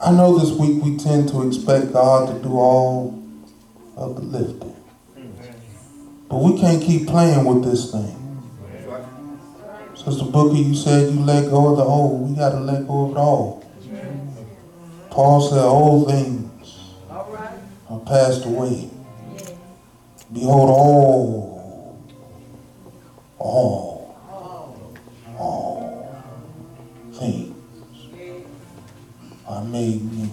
I 0.00 0.12
know 0.12 0.38
this 0.38 0.52
week 0.52 0.82
we 0.82 0.96
tend 0.96 1.28
to 1.30 1.46
expect 1.46 1.92
God 1.92 2.28
to 2.28 2.42
do 2.42 2.54
all 2.56 3.22
of 3.96 4.14
the 4.14 4.22
lifting. 4.22 4.77
But 6.28 6.38
we 6.38 6.58
can't 6.60 6.82
keep 6.82 7.06
playing 7.06 7.44
with 7.44 7.64
this 7.64 7.90
thing. 7.90 8.14
Sister 9.94 10.24
Booker, 10.24 10.56
you 10.56 10.74
said 10.74 11.12
you 11.12 11.20
let 11.20 11.50
go 11.50 11.70
of 11.70 11.76
the 11.78 11.84
old. 11.84 12.28
We 12.30 12.36
got 12.36 12.50
to 12.50 12.60
let 12.60 12.86
go 12.86 13.06
of 13.06 13.10
it 13.12 13.16
all. 13.16 13.64
Paul 15.10 15.40
said, 15.40 15.64
"All 15.64 16.08
things 16.08 16.78
are 17.90 18.00
passed 18.00 18.44
away. 18.44 18.90
Behold, 20.32 20.70
all, 20.70 22.04
all, 23.38 24.16
all 25.38 26.24
things 27.12 27.56
are 29.46 29.64
made 29.64 30.04
new. 30.12 30.30